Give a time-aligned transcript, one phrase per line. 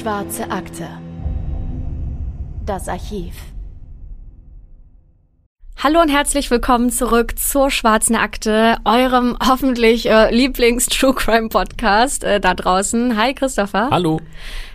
[0.00, 0.88] Schwarze Akte.
[2.64, 3.34] Das Archiv.
[5.82, 12.38] Hallo und herzlich willkommen zurück zur Schwarzen Akte, eurem hoffentlich äh, Lieblings-True Crime Podcast äh,
[12.38, 13.16] da draußen.
[13.16, 13.88] Hi Christopher.
[13.90, 14.20] Hallo.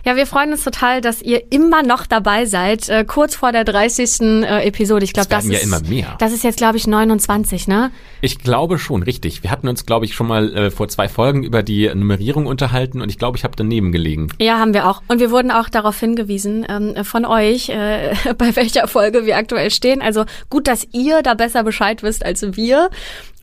[0.06, 3.64] Ja, wir freuen uns total, dass ihr immer noch dabei seid, äh, kurz vor der
[3.64, 4.20] 30.
[4.20, 5.04] Äh, Episode.
[5.04, 6.14] Ich glaube, das, werden ja ist immer mehr.
[6.20, 7.90] Das ist jetzt, glaube ich, 29, ne?
[8.20, 9.42] Ich glaube schon, richtig.
[9.42, 13.02] Wir hatten uns, glaube ich, schon mal äh, vor zwei Folgen über die Nummerierung unterhalten
[13.02, 14.28] und ich glaube, ich habe daneben gelegen.
[14.38, 15.02] Ja, haben wir auch.
[15.08, 19.72] Und wir wurden auch darauf hingewiesen ähm, von euch, äh, bei welcher Folge wir aktuell
[19.72, 20.02] stehen.
[20.02, 22.90] Also gut, dass ihr da besser Bescheid wisst als wir.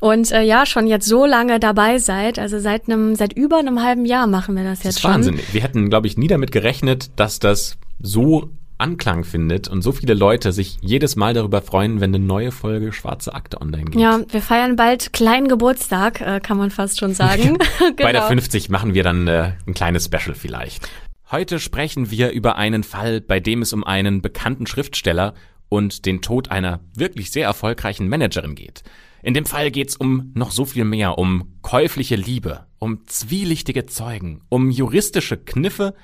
[0.01, 3.81] Und äh, ja, schon jetzt so lange dabei seid, also seit einem, seit über einem
[3.81, 5.11] halben Jahr machen wir das jetzt Das ist schon.
[5.11, 5.39] Wahnsinn.
[5.51, 10.13] Wir hätten, glaube ich, nie damit gerechnet, dass das so Anklang findet und so viele
[10.13, 14.01] Leute sich jedes Mal darüber freuen, wenn eine neue Folge Schwarze Akte online geht.
[14.01, 17.57] Ja, wir feiern bald kleinen Geburtstag, äh, kann man fast schon sagen.
[17.97, 18.27] Bei der Genau.
[18.27, 20.89] 50 machen wir dann äh, ein kleines Special vielleicht.
[21.31, 25.33] Heute sprechen wir über einen Fall, bei dem es um einen bekannten Schriftsteller
[25.73, 28.83] und den Tod einer wirklich sehr erfolgreichen Managerin geht.
[29.23, 34.43] In dem Fall geht's um noch so viel mehr, um käufliche Liebe, um zwielichtige Zeugen,
[34.49, 35.95] um juristische Kniffe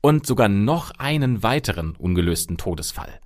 [0.00, 3.20] und sogar noch einen weiteren ungelösten Todesfall.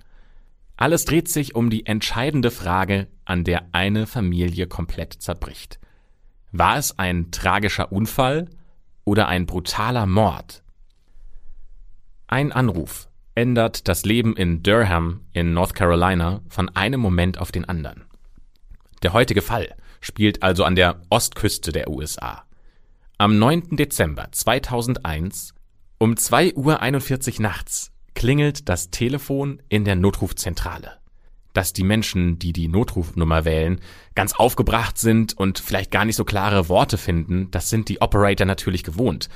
[0.75, 5.79] Alles dreht sich um die entscheidende Frage, an der eine Familie komplett zerbricht.
[6.51, 8.49] War es ein tragischer Unfall
[9.05, 10.63] oder ein brutaler Mord?
[12.27, 17.65] Ein Anruf ändert das Leben in Durham in North Carolina von einem Moment auf den
[17.65, 18.03] anderen.
[19.01, 22.43] Der heutige Fall spielt also an der Ostküste der USA.
[23.17, 23.75] Am 9.
[23.75, 25.53] Dezember 2001
[25.97, 30.99] um 2.41 Uhr nachts klingelt das Telefon in der Notrufzentrale.
[31.53, 33.79] Dass die Menschen, die die Notrufnummer wählen,
[34.15, 38.45] ganz aufgebracht sind und vielleicht gar nicht so klare Worte finden, das sind die Operator
[38.45, 39.29] natürlich gewohnt.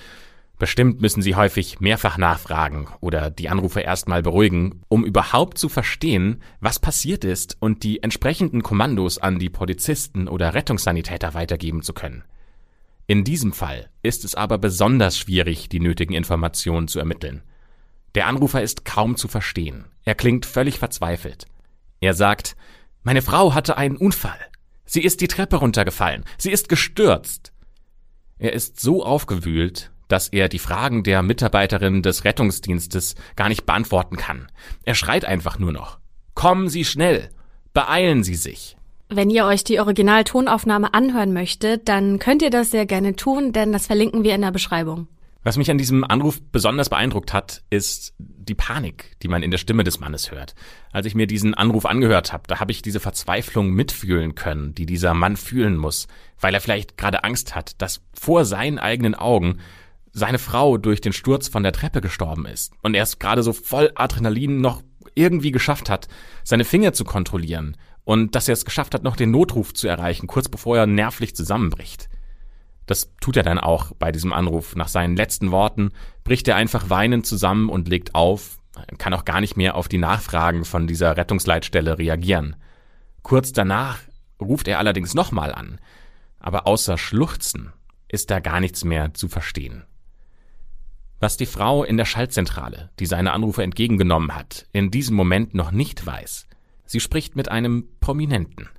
[0.60, 6.42] Bestimmt müssen sie häufig mehrfach nachfragen oder die Anrufer erstmal beruhigen, um überhaupt zu verstehen,
[6.60, 12.24] was passiert ist und die entsprechenden Kommandos an die Polizisten oder Rettungssanitäter weitergeben zu können.
[13.06, 17.44] In diesem Fall ist es aber besonders schwierig, die nötigen Informationen zu ermitteln.
[18.16, 19.86] Der Anrufer ist kaum zu verstehen.
[20.04, 21.46] Er klingt völlig verzweifelt.
[22.02, 22.58] Er sagt,
[23.04, 24.40] meine Frau hatte einen Unfall.
[24.86, 26.26] Sie ist die Treppe runtergefallen.
[26.38, 27.54] Sie ist gestürzt.
[28.40, 34.18] Er ist so aufgewühlt, dass er die Fragen der Mitarbeiterin des Rettungsdienstes gar nicht beantworten
[34.18, 34.48] kann.
[34.84, 36.00] Er schreit einfach nur noch.
[36.34, 37.30] Kommen Sie schnell.
[37.74, 38.78] Beeilen Sie sich.
[39.10, 43.72] Wenn ihr euch die Originaltonaufnahme anhören möchtet, dann könnt ihr das sehr gerne tun, denn
[43.72, 45.08] das verlinken wir in der Beschreibung.
[45.44, 49.58] Was mich an diesem Anruf besonders beeindruckt hat, ist die Panik, die man in der
[49.58, 50.56] Stimme des Mannes hört.
[50.92, 54.86] Als ich mir diesen Anruf angehört habe, da habe ich diese Verzweiflung mitfühlen können, die
[54.86, 56.08] dieser Mann fühlen muss,
[56.42, 59.60] weil er vielleicht gerade Angst hat, dass vor seinen eigenen Augen
[60.18, 63.54] seine Frau durch den Sturz von der Treppe gestorben ist und er es gerade so
[63.54, 64.82] voll Adrenalin noch
[65.14, 66.08] irgendwie geschafft hat,
[66.44, 70.28] seine Finger zu kontrollieren und dass er es geschafft hat, noch den Notruf zu erreichen,
[70.28, 72.10] kurz bevor er nervlich zusammenbricht.
[72.88, 74.76] Das tut er dann auch bei diesem Anruf.
[74.76, 75.92] Nach seinen letzten Worten
[76.24, 78.58] bricht er einfach weinend zusammen und legt auf,
[78.98, 82.56] kann auch gar nicht mehr auf die Nachfragen von dieser Rettungsleitstelle reagieren.
[83.24, 84.00] Kurz danach
[84.42, 85.80] ruft er allerdings nochmal an,
[86.40, 87.74] aber außer Schluchzen
[88.08, 89.84] ist da gar nichts mehr zu verstehen.
[91.20, 95.72] Was die Frau in der Schaltzentrale, die seine Anrufe entgegengenommen hat, in diesem Moment noch
[95.72, 96.46] nicht weiß,
[96.86, 98.70] sie spricht mit einem Prominenten.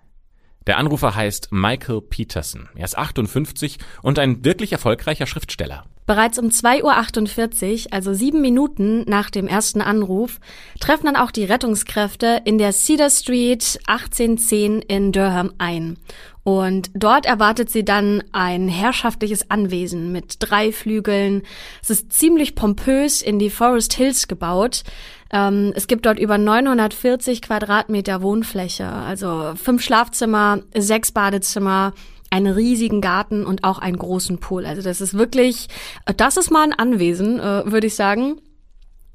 [0.68, 2.68] Der Anrufer heißt Michael Peterson.
[2.76, 5.86] Er ist 58 und ein wirklich erfolgreicher Schriftsteller.
[6.08, 10.40] Bereits um 2.48 Uhr, also sieben Minuten nach dem ersten Anruf,
[10.80, 15.98] treffen dann auch die Rettungskräfte in der Cedar Street 1810 in Durham ein.
[16.44, 21.42] Und dort erwartet sie dann ein herrschaftliches Anwesen mit drei Flügeln.
[21.82, 24.84] Es ist ziemlich pompös in die Forest Hills gebaut.
[25.30, 31.92] Ähm, es gibt dort über 940 Quadratmeter Wohnfläche, also fünf Schlafzimmer, sechs Badezimmer,
[32.30, 34.66] einen riesigen Garten und auch einen großen Pool.
[34.66, 35.68] Also das ist wirklich,
[36.16, 38.40] das ist mal ein Anwesen, äh, würde ich sagen.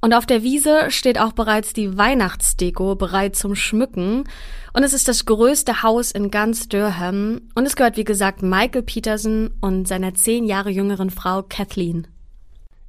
[0.01, 4.25] Und auf der Wiese steht auch bereits die Weihnachtsdeko bereit zum Schmücken.
[4.73, 7.39] Und es ist das größte Haus in ganz Durham.
[7.55, 12.07] Und es gehört, wie gesagt, Michael Peterson und seiner zehn Jahre jüngeren Frau Kathleen.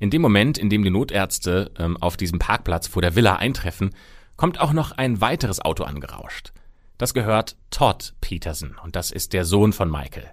[0.01, 3.95] In dem Moment, in dem die Notärzte ähm, auf diesem Parkplatz vor der Villa eintreffen,
[4.37, 6.53] kommt auch noch ein weiteres Auto angerauscht.
[6.99, 10.31] Das gehört Todd Peterson und das ist der Sohn von Michael.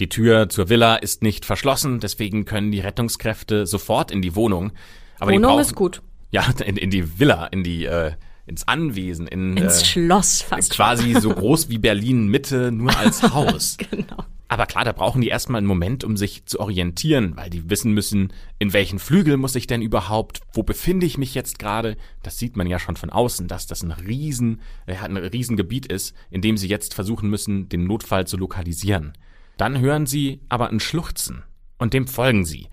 [0.00, 4.72] Die Tür zur Villa ist nicht verschlossen, deswegen können die Rettungskräfte sofort in die Wohnung.
[5.18, 6.02] Aber die Wohnung brauchen, ist gut.
[6.30, 8.12] Ja, in, in die Villa, in die äh,
[8.46, 10.70] ins Anwesen, in Ins äh, Schloss fast.
[10.70, 13.76] quasi so groß wie Berlin Mitte, nur als Haus.
[13.90, 14.24] Genau.
[14.48, 17.92] Aber klar, da brauchen die erstmal einen Moment, um sich zu orientieren, weil die wissen
[17.92, 21.96] müssen, in welchen Flügel muss ich denn überhaupt, wo befinde ich mich jetzt gerade.
[22.22, 26.14] Das sieht man ja schon von außen, dass das ein riesen, äh, ein Riesengebiet ist,
[26.30, 29.14] in dem sie jetzt versuchen müssen, den Notfall zu lokalisieren.
[29.56, 31.42] Dann hören sie aber ein Schluchzen
[31.78, 32.68] und dem folgen sie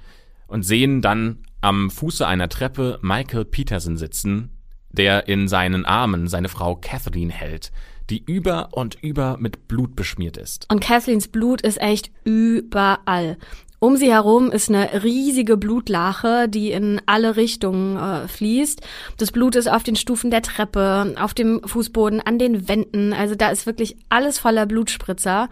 [0.47, 4.49] und sehen dann am Fuße einer Treppe Michael Peterson sitzen,
[4.91, 7.71] der in seinen Armen seine Frau Catherine hält,
[8.09, 10.67] die über und über mit Blut beschmiert ist.
[10.69, 13.37] Und Kathleen's Blut ist echt überall.
[13.83, 18.79] Um sie herum ist eine riesige Blutlache, die in alle Richtungen äh, fließt.
[19.17, 23.11] Das Blut ist auf den Stufen der Treppe, auf dem Fußboden, an den Wänden.
[23.11, 25.49] Also da ist wirklich alles voller Blutspritzer.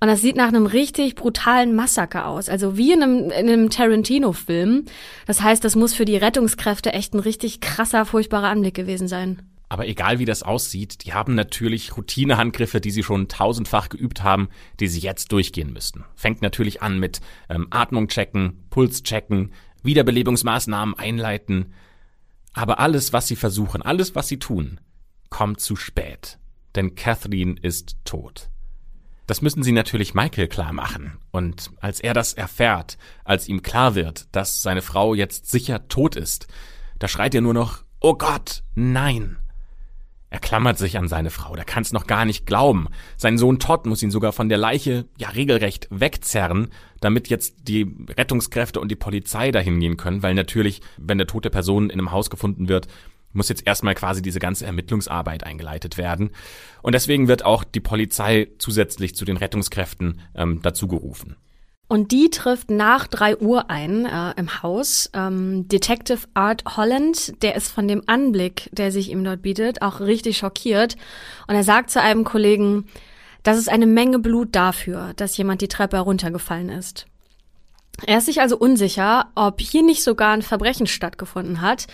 [0.00, 2.48] Und das sieht nach einem richtig brutalen Massaker aus.
[2.48, 4.84] Also wie in einem, in einem Tarantino-Film.
[5.26, 9.42] Das heißt, das muss für die Rettungskräfte echt ein richtig krasser, furchtbarer Anblick gewesen sein.
[9.68, 14.48] Aber egal wie das aussieht, die haben natürlich Routinehandgriffe, die sie schon tausendfach geübt haben,
[14.80, 16.04] die sie jetzt durchgehen müssten.
[16.14, 17.20] Fängt natürlich an mit
[17.50, 19.52] ähm, Atmung checken, Puls checken,
[19.82, 21.74] Wiederbelebungsmaßnahmen einleiten.
[22.54, 24.80] Aber alles, was sie versuchen, alles, was sie tun,
[25.28, 26.38] kommt zu spät.
[26.74, 28.48] Denn Kathleen ist tot.
[29.28, 31.18] Das müssen sie natürlich Michael klar machen.
[31.30, 36.16] Und als er das erfährt, als ihm klar wird, dass seine Frau jetzt sicher tot
[36.16, 36.48] ist,
[36.98, 39.36] da schreit er nur noch, Oh Gott, nein.
[40.30, 42.88] Er klammert sich an seine Frau, der kann es noch gar nicht glauben.
[43.18, 46.68] Sein Sohn Todd muss ihn sogar von der Leiche ja regelrecht wegzerren,
[47.00, 51.50] damit jetzt die Rettungskräfte und die Polizei dahin gehen können, weil natürlich, wenn eine tote
[51.50, 52.88] Person in einem Haus gefunden wird,
[53.38, 56.30] muss jetzt erstmal quasi diese ganze Ermittlungsarbeit eingeleitet werden.
[56.82, 60.88] Und deswegen wird auch die Polizei zusätzlich zu den Rettungskräften ähm, dazu.
[61.90, 65.10] Und die trifft nach drei Uhr ein äh, im Haus.
[65.14, 70.00] Ähm, Detective Art Holland, der ist von dem Anblick, der sich ihm dort bietet, auch
[70.00, 70.96] richtig schockiert.
[71.46, 72.86] Und er sagt zu einem Kollegen,
[73.42, 77.06] das ist eine Menge Blut dafür, dass jemand die Treppe heruntergefallen ist.
[78.06, 81.86] Er ist sich also unsicher, ob hier nicht sogar ein Verbrechen stattgefunden hat,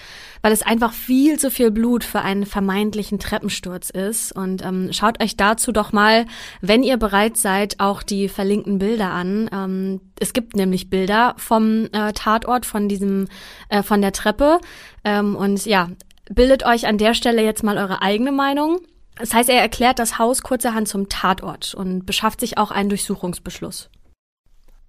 [0.43, 4.33] weil es einfach viel zu viel Blut für einen vermeintlichen Treppensturz ist.
[4.33, 6.27] Und ähm, schaut euch dazu doch mal,
[6.61, 9.49] wenn ihr bereit seid, auch die verlinkten Bilder an.
[9.53, 13.29] Ähm, es gibt nämlich Bilder vom äh, Tatort, von diesem,
[13.71, 14.61] äh, von der Treppe.
[15.05, 15.89] Ähm, und ja,
[16.31, 18.81] bildet euch an der Stelle jetzt mal eure eigene Meinung.
[19.17, 23.89] Das heißt, er erklärt das Haus kurzerhand zum Tatort und beschafft sich auch einen Durchsuchungsbeschluss.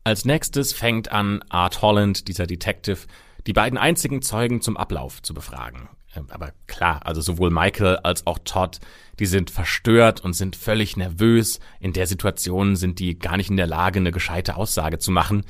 [0.06, 3.00] Als nächstes fängt an Art Holland, dieser Detective,
[3.48, 5.90] die beiden einzigen Zeugen zum Ablauf zu befragen.
[6.16, 8.80] Ähm, aber klar, also sowohl Michael als auch Todd,
[9.18, 11.60] die sind verstört und sind völlig nervös.
[11.80, 15.44] In der Situation sind die gar nicht in der Lage, eine gescheite Aussage zu machen.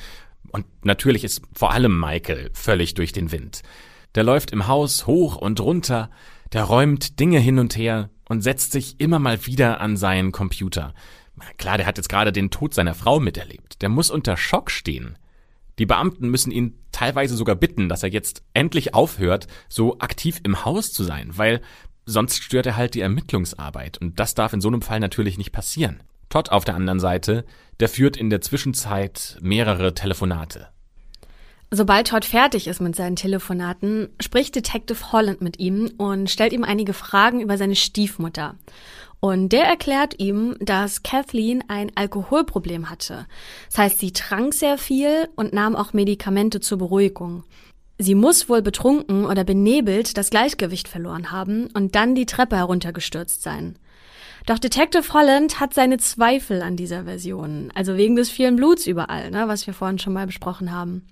[0.51, 3.61] Und natürlich ist vor allem Michael völlig durch den Wind.
[4.15, 6.09] Der läuft im Haus hoch und runter,
[6.53, 10.93] der räumt Dinge hin und her und setzt sich immer mal wieder an seinen Computer.
[11.57, 13.81] Klar, der hat jetzt gerade den Tod seiner Frau miterlebt.
[13.81, 15.17] Der muss unter Schock stehen.
[15.79, 20.63] Die Beamten müssen ihn teilweise sogar bitten, dass er jetzt endlich aufhört, so aktiv im
[20.63, 21.61] Haus zu sein, weil
[22.05, 25.51] sonst stört er halt die Ermittlungsarbeit und das darf in so einem Fall natürlich nicht
[25.51, 26.01] passieren.
[26.29, 27.45] Todd auf der anderen Seite,
[27.79, 30.67] der führt in der Zwischenzeit mehrere Telefonate.
[31.71, 36.63] Sobald Todd fertig ist mit seinen Telefonaten, spricht Detective Holland mit ihm und stellt ihm
[36.63, 38.55] einige Fragen über seine Stiefmutter.
[39.19, 43.25] Und der erklärt ihm, dass Kathleen ein Alkoholproblem hatte.
[43.69, 47.43] Das heißt, sie trank sehr viel und nahm auch Medikamente zur Beruhigung.
[47.97, 53.41] Sie muss wohl betrunken oder benebelt das Gleichgewicht verloren haben und dann die Treppe heruntergestürzt
[53.41, 53.79] sein.
[54.45, 59.31] Doch Detective Holland hat seine Zweifel an dieser Version, also wegen des vielen Bluts überall,
[59.31, 61.07] ne, was wir vorhin schon mal besprochen haben.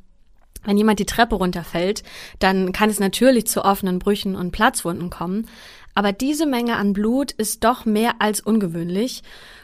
[0.66, 2.04] Wenn jemand die Treppe runterfällt,
[2.40, 5.48] dann kann es natürlich zu offenen Brüchen und Platzwunden kommen,
[5.96, 9.24] aber diese Menge an Blut ist doch mehr als ungewöhnlich.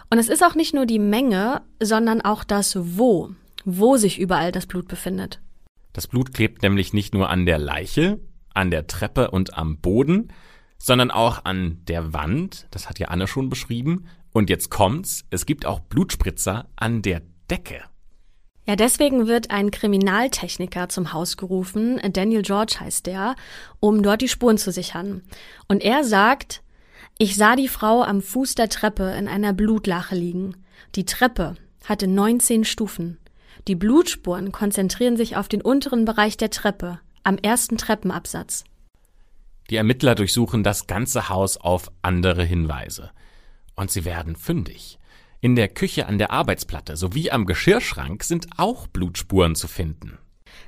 [0.09, 3.31] Und es ist auch nicht nur die Menge, sondern auch das Wo,
[3.65, 5.41] wo sich überall das Blut befindet.
[5.93, 8.19] Das Blut klebt nämlich nicht nur an der Leiche,
[8.53, 10.31] an der Treppe und am Boden,
[10.77, 14.05] sondern auch an der Wand, das hat ja Anne schon beschrieben.
[14.31, 17.81] Und jetzt kommt's, es gibt auch Blutspritzer an der Decke.
[18.69, 23.35] Ja, deswegen wird ein Kriminaltechniker zum Haus gerufen, Daniel George heißt der,
[23.79, 25.23] um dort die Spuren zu sichern.
[25.67, 26.61] Und er sagt,
[27.17, 30.55] ich sah die Frau am Fuß der Treppe in einer Blutlache liegen.
[30.93, 33.17] Die Treppe hatte 19 Stufen.
[33.67, 38.65] Die Blutspuren konzentrieren sich auf den unteren Bereich der Treppe, am ersten Treppenabsatz.
[39.71, 43.09] Die Ermittler durchsuchen das ganze Haus auf andere Hinweise.
[43.75, 44.99] Und sie werden fündig.
[45.41, 50.17] In der Küche an der Arbeitsplatte sowie am Geschirrschrank sind auch Blutspuren zu finden.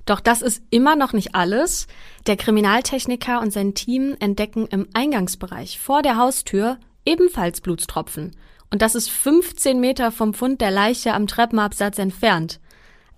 [0.05, 1.87] Doch das ist immer noch nicht alles.
[2.25, 8.31] Der Kriminaltechniker und sein Team entdecken im Eingangsbereich vor der Haustür ebenfalls Blutstropfen.
[8.69, 12.61] Und das ist 15 Meter vom Fund der Leiche am Treppenabsatz entfernt.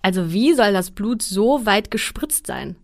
[0.02, 2.76] Also wie soll das Blut so weit gespritzt sein?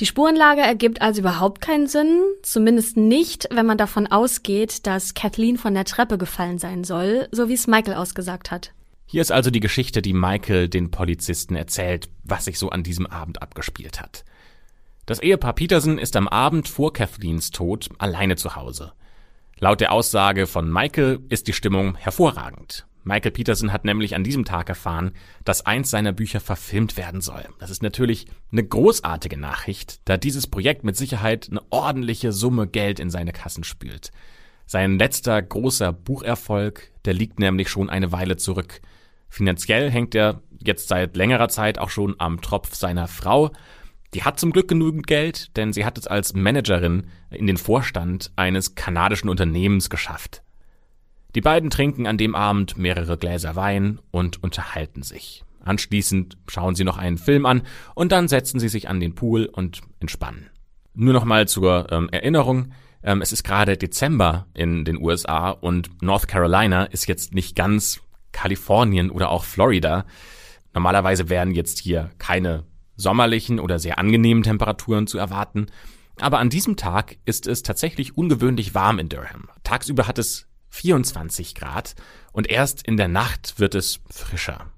[0.00, 5.58] Die Spurenlage ergibt also überhaupt keinen Sinn, zumindest nicht, wenn man davon ausgeht, dass Kathleen
[5.58, 8.72] von der Treppe gefallen sein soll, so wie es Michael ausgesagt hat.
[9.06, 13.06] Hier ist also die Geschichte, die Michael den Polizisten erzählt, was sich so an diesem
[13.06, 14.24] Abend abgespielt hat.
[15.04, 18.92] Das Ehepaar Peterson ist am Abend vor Kathleens Tod alleine zu Hause.
[19.58, 22.86] Laut der Aussage von Michael ist die Stimmung hervorragend.
[23.04, 25.12] Michael Peterson hat nämlich an diesem Tag erfahren,
[25.44, 27.44] dass eins seiner Bücher verfilmt werden soll.
[27.58, 33.00] Das ist natürlich eine großartige Nachricht, da dieses Projekt mit Sicherheit eine ordentliche Summe Geld
[33.00, 34.10] in seine Kassen spült.
[34.66, 38.80] Sein letzter großer Bucherfolg, der liegt nämlich schon eine Weile zurück.
[39.28, 43.50] Finanziell hängt er jetzt seit längerer Zeit auch schon am Tropf seiner Frau,
[44.14, 48.30] die hat zum Glück genügend Geld, denn sie hat es als Managerin in den Vorstand
[48.36, 50.41] eines kanadischen Unternehmens geschafft.
[51.34, 55.44] Die beiden trinken an dem Abend mehrere Gläser Wein und unterhalten sich.
[55.64, 57.62] Anschließend schauen sie noch einen Film an
[57.94, 60.50] und dann setzen sie sich an den Pool und entspannen.
[60.94, 62.72] Nur noch mal zur ähm, Erinnerung.
[63.02, 68.00] Ähm, es ist gerade Dezember in den USA und North Carolina ist jetzt nicht ganz
[68.32, 70.04] Kalifornien oder auch Florida.
[70.74, 72.64] Normalerweise wären jetzt hier keine
[72.96, 75.66] sommerlichen oder sehr angenehmen Temperaturen zu erwarten.
[76.20, 79.48] Aber an diesem Tag ist es tatsächlich ungewöhnlich warm in Durham.
[79.64, 81.94] Tagsüber hat es 24 Grad
[82.32, 84.72] und erst in der Nacht wird es frischer.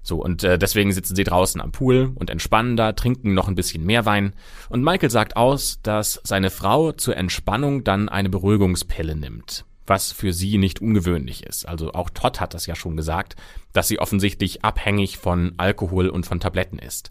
[0.00, 3.54] So, und äh, deswegen sitzen sie draußen am Pool und entspannen da, trinken noch ein
[3.54, 4.34] bisschen mehr Wein.
[4.68, 10.32] Und Michael sagt aus, dass seine Frau zur Entspannung dann eine Beruhigungspille nimmt, was für
[10.32, 11.66] sie nicht ungewöhnlich ist.
[11.66, 13.34] Also auch Todd hat das ja schon gesagt,
[13.72, 17.10] dass sie offensichtlich abhängig von Alkohol und von Tabletten ist.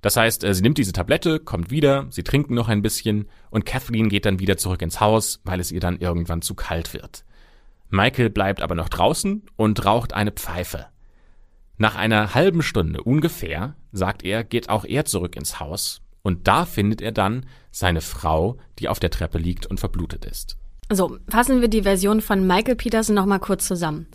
[0.00, 3.66] Das heißt, äh, sie nimmt diese Tablette, kommt wieder, sie trinken noch ein bisschen und
[3.66, 7.24] Kathleen geht dann wieder zurück ins Haus, weil es ihr dann irgendwann zu kalt wird.
[7.92, 10.86] Michael bleibt aber noch draußen und raucht eine Pfeife.
[11.76, 16.64] Nach einer halben Stunde ungefähr, sagt er, geht auch er zurück ins Haus und da
[16.64, 20.56] findet er dann seine Frau, die auf der Treppe liegt und verblutet ist.
[20.90, 24.06] So, fassen wir die Version von Michael Peterson nochmal kurz zusammen.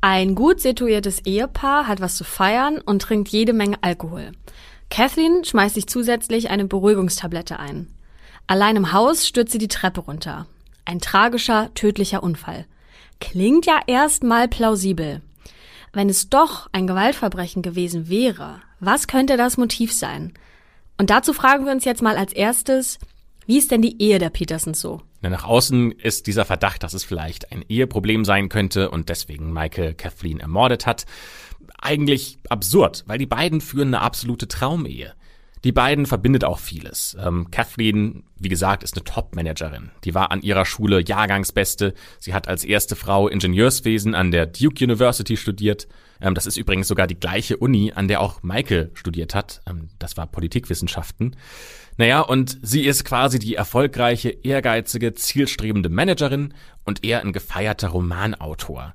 [0.00, 4.32] Ein gut situiertes Ehepaar hat was zu feiern und trinkt jede Menge Alkohol.
[4.88, 7.94] Kathleen schmeißt sich zusätzlich eine Beruhigungstablette ein.
[8.46, 10.46] Allein im Haus stürzt sie die Treppe runter.
[10.86, 12.64] Ein tragischer, tödlicher Unfall.
[13.20, 15.22] Klingt ja erstmal plausibel.
[15.92, 20.32] Wenn es doch ein Gewaltverbrechen gewesen wäre, was könnte das Motiv sein?
[20.98, 22.98] Und dazu fragen wir uns jetzt mal als erstes,
[23.46, 25.02] wie ist denn die Ehe der Petersons so?
[25.30, 29.94] nach außen ist dieser Verdacht, dass es vielleicht ein Eheproblem sein könnte und deswegen Michael
[29.94, 31.04] Kathleen ermordet hat
[31.80, 35.14] eigentlich absurd, weil die beiden führen eine absolute Traumehe.
[35.62, 37.16] Die beiden verbindet auch vieles.
[37.20, 39.90] Ähm, Kathleen, wie gesagt, ist eine Top-Managerin.
[40.04, 41.92] Die war an ihrer Schule Jahrgangsbeste.
[42.18, 45.86] Sie hat als erste Frau Ingenieurswesen an der Duke University studiert.
[46.20, 49.60] Ähm, das ist übrigens sogar die gleiche Uni, an der auch Michael studiert hat.
[49.68, 51.36] Ähm, das war Politikwissenschaften.
[51.98, 58.94] Naja, und sie ist quasi die erfolgreiche, ehrgeizige, zielstrebende Managerin und eher ein gefeierter Romanautor.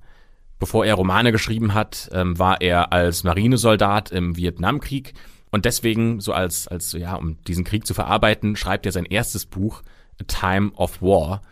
[0.57, 5.13] Bevor er Romane geschrieben hat, ähm, war er als Marinesoldat im Vietnamkrieg
[5.55, 9.45] und deswegen, so als, als, ja, um diesen Krieg zu verarbeiten, schreibt er sein erstes
[9.45, 9.83] Buch,
[10.19, 11.43] A Time of War.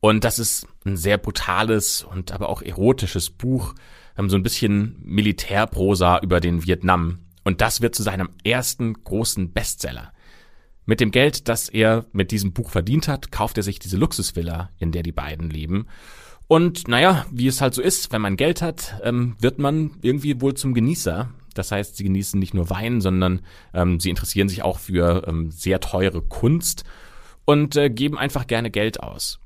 [0.00, 3.76] Und das ist ein sehr brutales und aber auch erotisches Buch,
[4.18, 7.20] ähm, so ein bisschen Militärprosa über den Vietnam.
[7.44, 10.12] Und das wird zu seinem ersten großen Bestseller.
[10.84, 14.70] Mit dem Geld, das er mit diesem Buch verdient hat, kauft er sich diese Luxusvilla,
[14.80, 15.86] in der die beiden leben.
[16.48, 20.40] Und naja, wie es halt so ist, wenn man Geld hat, ähm, wird man irgendwie
[20.40, 21.30] wohl zum Genießer.
[21.54, 23.40] Das heißt, sie genießen nicht nur Wein, sondern
[23.72, 26.84] ähm, sie interessieren sich auch für ähm, sehr teure Kunst
[27.44, 29.40] und äh, geben einfach gerne Geld aus.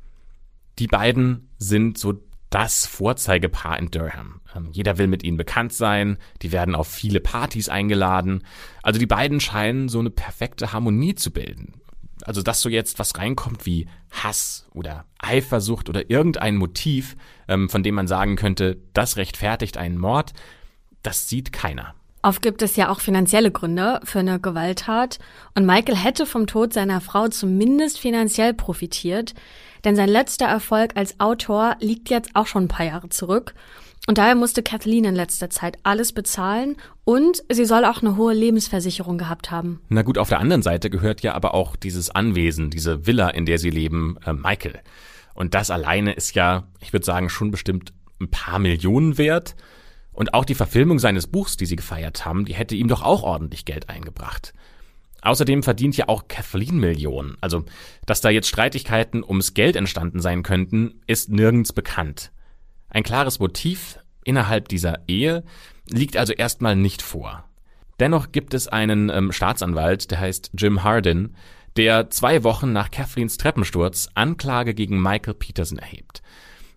[0.78, 4.40] Die beiden sind so das Vorzeigepaar in Durham.
[4.56, 8.44] Ähm, jeder will mit ihnen bekannt sein, die werden auf viele Partys eingeladen.
[8.82, 11.74] Also die beiden scheinen so eine perfekte Harmonie zu bilden
[12.24, 17.82] also dass so jetzt was reinkommt wie Hass oder Eifersucht oder irgendein Motiv, ähm, von
[17.82, 20.32] dem man sagen könnte, das rechtfertigt einen Mord,
[21.02, 21.94] das sieht keiner.
[22.22, 25.18] Oft gibt es ja auch finanzielle Gründe für eine Gewalttat
[25.54, 29.34] und Michael hätte vom Tod seiner Frau zumindest finanziell profitiert,
[29.84, 33.54] denn sein letzter Erfolg als Autor liegt jetzt auch schon ein paar Jahre zurück
[34.08, 38.32] und daher musste Kathleen in letzter Zeit alles bezahlen und sie soll auch eine hohe
[38.32, 39.82] Lebensversicherung gehabt haben.
[39.90, 43.44] Na gut, auf der anderen Seite gehört ja aber auch dieses Anwesen, diese Villa, in
[43.44, 44.80] der sie leben, äh, Michael.
[45.34, 49.54] Und das alleine ist ja, ich würde sagen, schon bestimmt ein paar Millionen wert.
[50.18, 53.22] Und auch die Verfilmung seines Buchs, die sie gefeiert haben, die hätte ihm doch auch
[53.22, 54.52] ordentlich Geld eingebracht.
[55.22, 57.36] Außerdem verdient ja auch Kathleen Millionen.
[57.40, 57.64] Also,
[58.04, 62.32] dass da jetzt Streitigkeiten ums Geld entstanden sein könnten, ist nirgends bekannt.
[62.88, 65.44] Ein klares Motiv innerhalb dieser Ehe
[65.88, 67.44] liegt also erstmal nicht vor.
[68.00, 71.36] Dennoch gibt es einen ähm, Staatsanwalt, der heißt Jim Hardin,
[71.76, 76.22] der zwei Wochen nach Kathleens Treppensturz Anklage gegen Michael Peterson erhebt.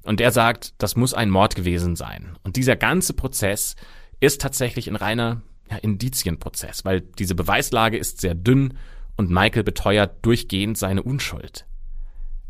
[0.04, 2.38] Und der sagt, das muss ein Mord gewesen sein.
[2.44, 3.76] Und dieser ganze Prozess
[4.20, 8.76] ist tatsächlich ein reiner ja, Indizienprozess, weil diese Beweislage ist sehr dünn
[9.16, 11.66] und Michael beteuert durchgehend seine Unschuld.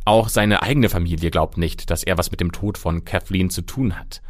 [0.06, 3.62] Auch seine eigene Familie glaubt nicht, dass er was mit dem Tod von Kathleen zu
[3.62, 4.22] tun hat.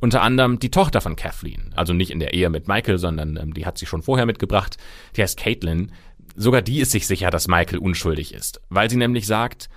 [0.00, 3.54] Unter anderem die Tochter von Kathleen, also nicht in der Ehe mit Michael, sondern ähm,
[3.54, 4.76] die hat sie schon vorher mitgebracht,
[5.16, 5.92] die heißt Caitlin.
[6.36, 9.68] Sogar die ist sich sicher, dass Michael unschuldig ist, weil sie nämlich sagt,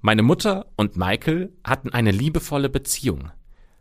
[0.00, 3.30] meine Mutter und Michael hatten eine liebevolle Beziehung.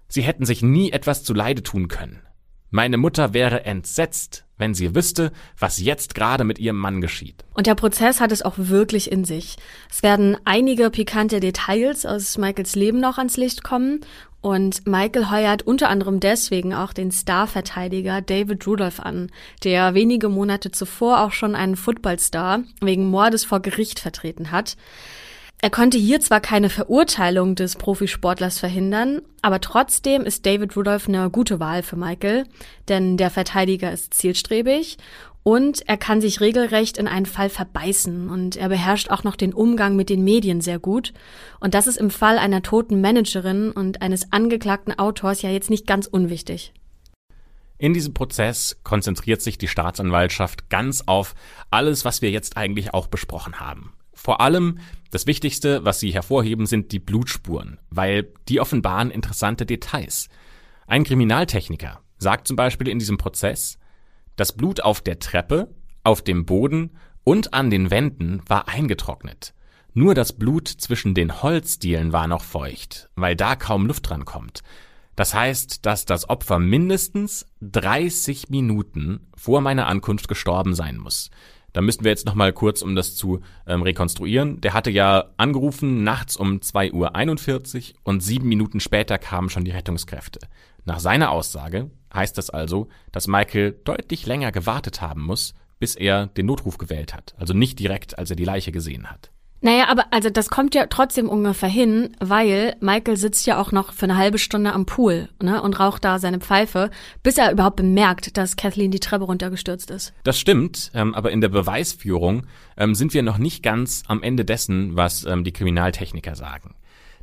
[0.07, 2.21] Sie hätten sich nie etwas zu Leide tun können.
[2.71, 7.43] Meine Mutter wäre entsetzt, wenn sie wüsste, was jetzt gerade mit ihrem Mann geschieht.
[7.53, 9.55] Und der Prozess hat es auch wirklich in sich.
[9.89, 14.01] Es werden einige pikante Details aus Michaels Leben noch ans Licht kommen
[14.41, 19.31] und Michael heuert unter anderem deswegen auch den Starverteidiger David Rudolph an,
[19.63, 24.77] der wenige Monate zuvor auch schon einen Footballstar wegen Mordes vor Gericht vertreten hat.
[25.61, 31.29] Er konnte hier zwar keine Verurteilung des Profisportlers verhindern, aber trotzdem ist David Rudolph eine
[31.29, 32.45] gute Wahl für Michael,
[32.87, 34.97] denn der Verteidiger ist zielstrebig
[35.43, 39.53] und er kann sich regelrecht in einen Fall verbeißen und er beherrscht auch noch den
[39.53, 41.13] Umgang mit den Medien sehr gut.
[41.59, 45.85] Und das ist im Fall einer toten Managerin und eines angeklagten Autors ja jetzt nicht
[45.85, 46.73] ganz unwichtig.
[47.77, 51.35] In diesem Prozess konzentriert sich die Staatsanwaltschaft ganz auf
[51.69, 53.93] alles, was wir jetzt eigentlich auch besprochen haben.
[54.21, 54.79] Vor allem
[55.11, 60.27] das Wichtigste, was sie hervorheben, sind die Blutspuren, weil die offenbaren interessante Details.
[60.87, 63.79] Ein Kriminaltechniker sagt zum Beispiel in diesem Prozess,
[64.35, 65.73] das Blut auf der Treppe,
[66.03, 69.53] auf dem Boden und an den Wänden war eingetrocknet.
[69.93, 74.63] Nur das Blut zwischen den Holzdielen war noch feucht, weil da kaum Luft dran kommt.
[75.15, 81.29] Das heißt, dass das Opfer mindestens 30 Minuten vor meiner Ankunft gestorben sein muss.
[81.79, 84.59] Da müssten wir jetzt noch mal kurz, um das zu ähm, rekonstruieren.
[84.59, 89.71] Der hatte ja angerufen nachts um 2.41 Uhr und sieben Minuten später kamen schon die
[89.71, 90.41] Rettungskräfte.
[90.83, 96.27] Nach seiner Aussage heißt das also, dass Michael deutlich länger gewartet haben muss, bis er
[96.27, 97.33] den Notruf gewählt hat.
[97.37, 99.31] Also nicht direkt, als er die Leiche gesehen hat.
[99.61, 103.93] Naja, aber also das kommt ja trotzdem ungefähr hin, weil Michael sitzt ja auch noch
[103.93, 106.89] für eine halbe Stunde am Pool ne, und raucht da seine Pfeife,
[107.23, 110.13] bis er überhaupt bemerkt, dass Kathleen die Treppe runtergestürzt ist.
[110.23, 114.45] Das stimmt, ähm, aber in der Beweisführung ähm, sind wir noch nicht ganz am Ende
[114.45, 116.75] dessen, was ähm, die Kriminaltechniker sagen.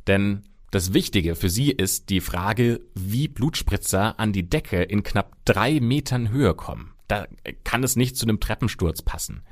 [0.05, 5.33] Denn das Wichtige für sie ist die Frage, wie Blutspritzer an die Decke in knapp
[5.45, 6.93] drei Metern Höhe kommen.
[7.07, 7.25] Da
[7.63, 9.43] kann es nicht zu einem Treppensturz passen.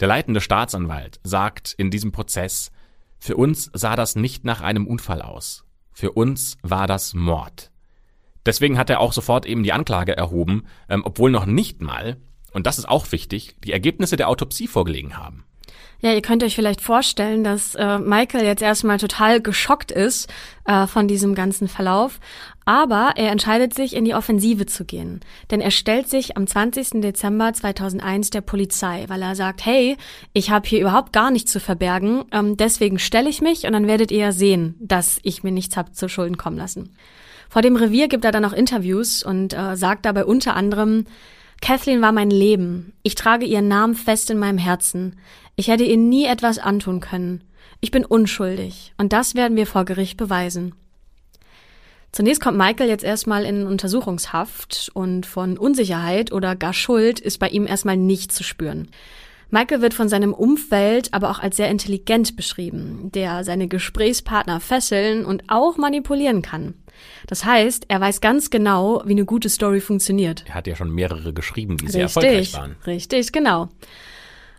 [0.00, 2.70] Der leitende Staatsanwalt sagt in diesem Prozess,
[3.18, 5.64] für uns sah das nicht nach einem Unfall aus.
[5.92, 7.70] Für uns war das Mord.
[8.44, 12.16] Deswegen hat er auch sofort eben die Anklage erhoben, ähm, obwohl noch nicht mal,
[12.52, 15.44] und das ist auch wichtig, die Ergebnisse der Autopsie vorgelegen haben.
[16.00, 20.28] Ja, ihr könnt euch vielleicht vorstellen, dass äh, Michael jetzt erstmal total geschockt ist
[20.64, 22.18] äh, von diesem ganzen Verlauf,
[22.64, 25.20] aber er entscheidet sich, in die Offensive zu gehen.
[25.50, 27.00] Denn er stellt sich am 20.
[27.02, 29.96] Dezember 2001 der Polizei, weil er sagt, hey,
[30.32, 33.86] ich habe hier überhaupt gar nichts zu verbergen, ähm, deswegen stelle ich mich und dann
[33.86, 36.94] werdet ihr sehen, dass ich mir nichts hab zu Schulden kommen lassen.
[37.48, 41.04] Vor dem Revier gibt er dann auch Interviews und äh, sagt dabei unter anderem,
[41.60, 42.92] Kathleen war mein Leben.
[43.02, 45.16] Ich trage ihren Namen fest in meinem Herzen.
[45.54, 47.44] Ich hätte ihr nie etwas antun können.
[47.80, 48.94] Ich bin unschuldig.
[48.96, 50.74] Und das werden wir vor Gericht beweisen.
[52.12, 57.48] Zunächst kommt Michael jetzt erstmal in Untersuchungshaft und von Unsicherheit oder gar Schuld ist bei
[57.48, 58.88] ihm erstmal nicht zu spüren.
[59.48, 65.24] Michael wird von seinem Umfeld aber auch als sehr intelligent beschrieben, der seine Gesprächspartner fesseln
[65.24, 66.74] und auch manipulieren kann.
[67.26, 70.44] Das heißt, er weiß ganz genau, wie eine gute Story funktioniert.
[70.46, 72.76] Er hat ja schon mehrere geschrieben, die richtig, sehr erfolgreich waren.
[72.86, 73.68] Richtig, genau.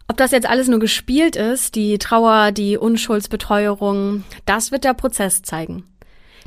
[0.07, 5.41] Ob das jetzt alles nur gespielt ist, die Trauer, die Unschuldsbeteuerung, das wird der Prozess
[5.41, 5.85] zeigen.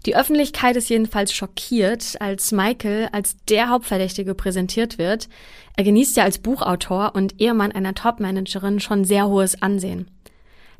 [0.07, 5.29] Die Öffentlichkeit ist jedenfalls schockiert, als Michael als der Hauptverdächtige präsentiert wird.
[5.77, 10.09] Er genießt ja als Buchautor und Ehemann einer Topmanagerin schon sehr hohes Ansehen.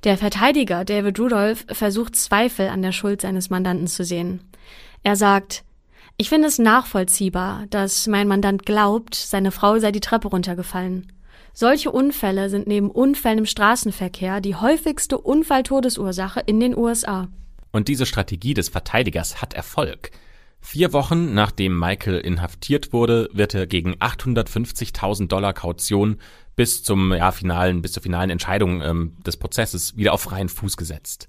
[0.05, 4.43] Der Verteidiger David Rudolph versucht Zweifel an der Schuld seines Mandanten zu sehen.
[5.03, 5.65] Er sagt,
[6.17, 11.13] ich finde es nachvollziehbar, dass mein Mandant glaubt, seine Frau sei die Treppe runtergefallen.
[11.53, 17.29] Solche Unfälle sind neben Unfällen im Straßenverkehr die häufigste Unfalltodesursache in den USA.
[17.77, 20.11] Und diese Strategie des Verteidigers hat Erfolg.
[20.61, 26.17] Vier Wochen nachdem Michael inhaftiert wurde, wird er gegen 850.000 Dollar Kaution
[26.57, 30.79] bis zum ja, finalen, bis zur finalen Entscheidung ähm, des Prozesses wieder auf freien Fuß
[30.79, 31.29] gesetzt.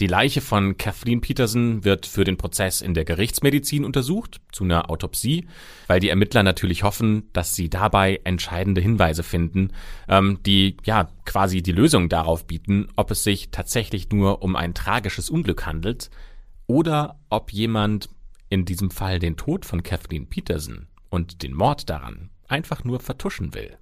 [0.00, 4.88] Die Leiche von Kathleen Peterson wird für den Prozess in der Gerichtsmedizin untersucht, zu einer
[4.88, 5.46] Autopsie,
[5.88, 9.72] weil die Ermittler natürlich hoffen, dass sie dabei entscheidende Hinweise finden,
[10.08, 14.72] ähm, die ja quasi die Lösung darauf bieten, ob es sich tatsächlich nur um ein
[14.72, 16.10] tragisches Unglück handelt
[16.66, 18.08] oder ob jemand
[18.48, 23.52] in diesem Fall den Tod von Kathleen Peterson und den Mord daran einfach nur vertuschen
[23.52, 23.76] will.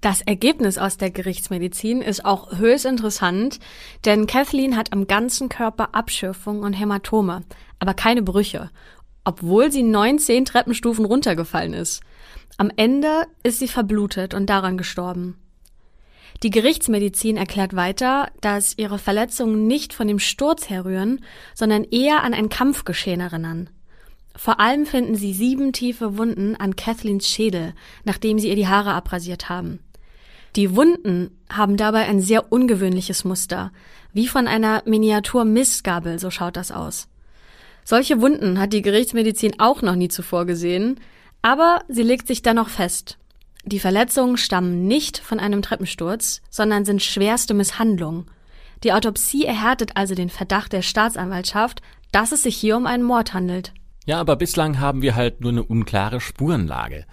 [0.00, 3.58] Das Ergebnis aus der Gerichtsmedizin ist auch höchst interessant,
[4.04, 7.42] denn Kathleen hat am ganzen Körper Abschürfungen und Hämatome,
[7.80, 8.70] aber keine Brüche,
[9.24, 12.00] obwohl sie 19 Treppenstufen runtergefallen ist.
[12.58, 15.36] Am Ende ist sie verblutet und daran gestorben.
[16.44, 21.24] Die Gerichtsmedizin erklärt weiter, dass ihre Verletzungen nicht von dem Sturz herrühren,
[21.56, 23.68] sondern eher an ein Kampfgeschehen erinnern.
[24.36, 28.92] Vor allem finden sie sieben tiefe Wunden an Kathleens Schädel, nachdem sie ihr die Haare
[28.92, 29.80] abrasiert haben.
[30.56, 33.72] Die Wunden haben dabei ein sehr ungewöhnliches Muster,
[34.12, 37.08] wie von einer Miniatur-Mistgabel, so schaut das aus.
[37.84, 41.00] Solche Wunden hat die Gerichtsmedizin auch noch nie zuvor gesehen,
[41.42, 43.18] aber sie legt sich dennoch fest.
[43.64, 48.26] Die Verletzungen stammen nicht von einem Treppensturz, sondern sind schwerste Misshandlungen.
[48.84, 51.82] Die Autopsie erhärtet also den Verdacht der Staatsanwaltschaft,
[52.12, 53.72] dass es sich hier um einen Mord handelt.
[54.06, 57.04] Ja, aber bislang haben wir halt nur eine unklare Spurenlage.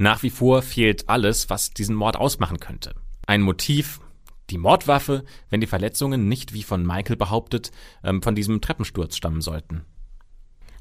[0.00, 2.94] Nach wie vor fehlt alles, was diesen Mord ausmachen könnte.
[3.26, 4.00] Ein Motiv,
[4.48, 7.70] die Mordwaffe, wenn die Verletzungen nicht, wie von Michael behauptet,
[8.02, 9.84] ähm, von diesem Treppensturz stammen sollten.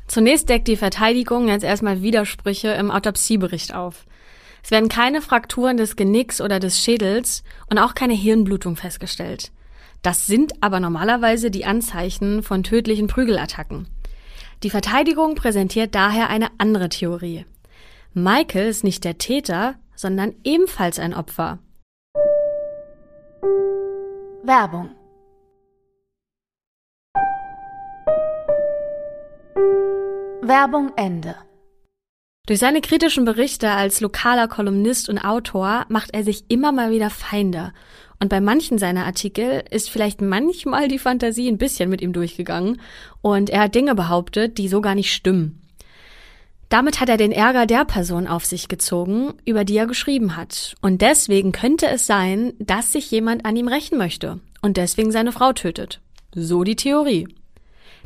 [0.07, 4.05] Zunächst deckt die Verteidigung jetzt erstmal Widersprüche im Autopsiebericht auf.
[4.63, 9.51] Es werden keine Frakturen des Genicks oder des Schädels und auch keine Hirnblutung festgestellt.
[10.01, 13.89] Das sind aber normalerweise die Anzeichen von tödlichen Prügelattacken.
[14.63, 17.43] Die Verteidigung präsentiert daher eine andere Theorie.
[18.15, 21.59] Michael ist nicht der Täter, sondern ebenfalls ein Opfer.
[24.41, 24.89] Werbung
[30.41, 31.35] Werbung Ende.
[32.47, 37.11] Durch seine kritischen Berichte als lokaler Kolumnist und Autor macht er sich immer mal wieder
[37.11, 37.73] Feinde.
[38.19, 42.81] Und bei manchen seiner Artikel ist vielleicht manchmal die Fantasie ein bisschen mit ihm durchgegangen
[43.21, 45.68] und er hat Dinge behauptet, die so gar nicht stimmen.
[46.69, 50.75] Damit hat er den Ärger der Person auf sich gezogen, über die er geschrieben hat.
[50.81, 55.31] Und deswegen könnte es sein, dass sich jemand an ihm rächen möchte und deswegen seine
[55.31, 55.99] Frau tötet.
[56.33, 57.27] So die Theorie.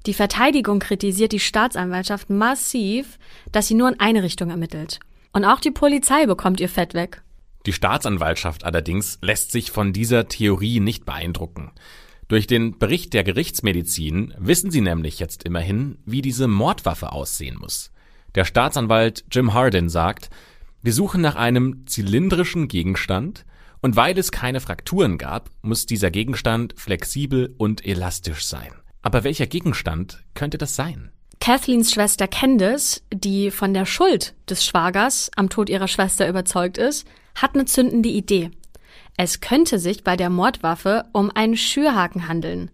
[0.06, 3.20] Die Verteidigung kritisiert die Staatsanwaltschaft massiv,
[3.52, 5.00] dass sie nur in eine Richtung ermittelt.
[5.34, 7.22] Und auch die Polizei bekommt ihr Fett weg.
[7.66, 11.72] Die Staatsanwaltschaft allerdings lässt sich von dieser Theorie nicht beeindrucken.
[12.28, 17.93] Durch den Bericht der Gerichtsmedizin wissen sie nämlich jetzt immerhin, wie diese Mordwaffe aussehen muss.
[18.36, 20.30] Der Staatsanwalt Jim Hardin sagt,
[20.82, 23.46] wir suchen nach einem zylindrischen Gegenstand
[23.82, 28.72] und weil es keine Frakturen gab, muss dieser Gegenstand flexibel und elastisch sein.
[29.04, 31.12] Aber welcher Gegenstand könnte das sein?
[31.40, 37.06] Kathleens Schwester Candice, die von der Schuld des Schwagers am Tod ihrer Schwester überzeugt ist,
[37.36, 38.50] hat eine zündende Idee.
[39.16, 42.72] Es könnte sich bei der Mordwaffe um einen Schürhaken handeln.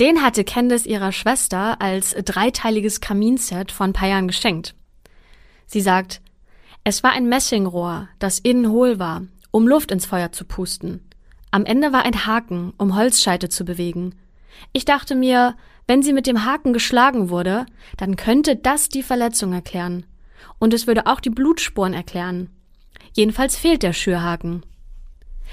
[0.00, 4.74] Den hatte Candice ihrer Schwester als dreiteiliges Kaminset paar Jahren geschenkt.
[5.68, 6.22] Sie sagt,
[6.82, 11.06] es war ein Messingrohr, das innen hohl war, um Luft ins Feuer zu pusten.
[11.50, 14.14] Am Ende war ein Haken, um Holzscheite zu bewegen.
[14.72, 15.54] Ich dachte mir,
[15.86, 17.66] wenn sie mit dem Haken geschlagen wurde,
[17.98, 20.06] dann könnte das die Verletzung erklären.
[20.58, 22.48] Und es würde auch die Blutspuren erklären.
[23.12, 24.64] Jedenfalls fehlt der Schürhaken.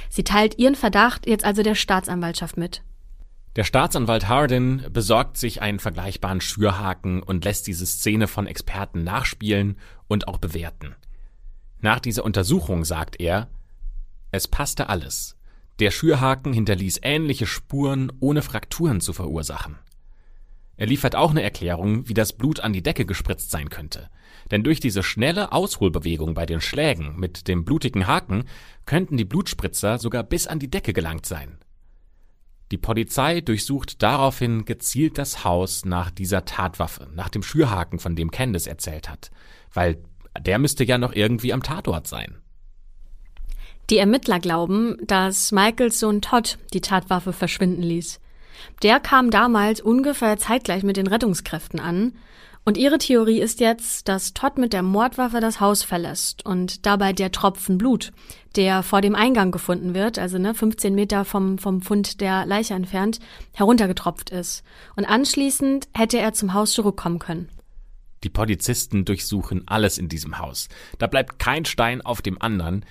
[0.10, 2.84] Sie teilt ihren Verdacht jetzt also der Staatsanwaltschaft mit.
[3.56, 9.78] Der Staatsanwalt Hardin besorgt sich einen vergleichbaren Schürhaken und lässt diese Szene von Experten nachspielen
[10.08, 10.96] und auch bewerten.
[11.80, 13.48] Nach dieser Untersuchung sagt er,
[14.32, 15.38] es passte alles.
[15.80, 19.78] Der Schürhaken hinterließ ähnliche Spuren, ohne Frakturen zu verursachen.
[20.78, 24.10] Er liefert auch eine Erklärung, wie das Blut an die Decke gespritzt sein könnte.
[24.52, 28.44] Denn durch diese schnelle Ausholbewegung bei den Schlägen mit dem blutigen Haken
[28.86, 31.60] könnten die Blutspritzer sogar bis an die Decke gelangt sein.
[32.71, 38.32] Die Polizei durchsucht daraufhin gezielt das Haus nach dieser Tatwaffe, nach dem Schürhaken, von dem
[38.32, 39.30] Candice erzählt hat,
[39.73, 40.01] weil
[40.39, 42.38] der müsste ja noch irgendwie am Tatort sein.
[43.91, 48.19] Die Ermittler glauben, dass Michaels Sohn Todd die Tatwaffe verschwinden ließ.
[48.82, 52.13] Der kam damals ungefähr zeitgleich mit den Rettungskräften an
[52.65, 57.13] und ihre Theorie ist jetzt, dass Todd mit der Mordwaffe das Haus verlässt und dabei
[57.13, 58.12] der Tropfen Blut,
[58.56, 62.73] der vor dem Eingang gefunden wird, also ne, 15 Meter vom, vom Fund der Leiche
[62.73, 63.19] entfernt,
[63.54, 64.63] heruntergetropft ist.
[64.95, 67.49] Und anschließend hätte er zum Haus zurückkommen können.
[68.23, 70.67] Die Polizisten durchsuchen alles in diesem Haus.
[70.97, 72.84] Da bleibt kein Stein auf dem anderen,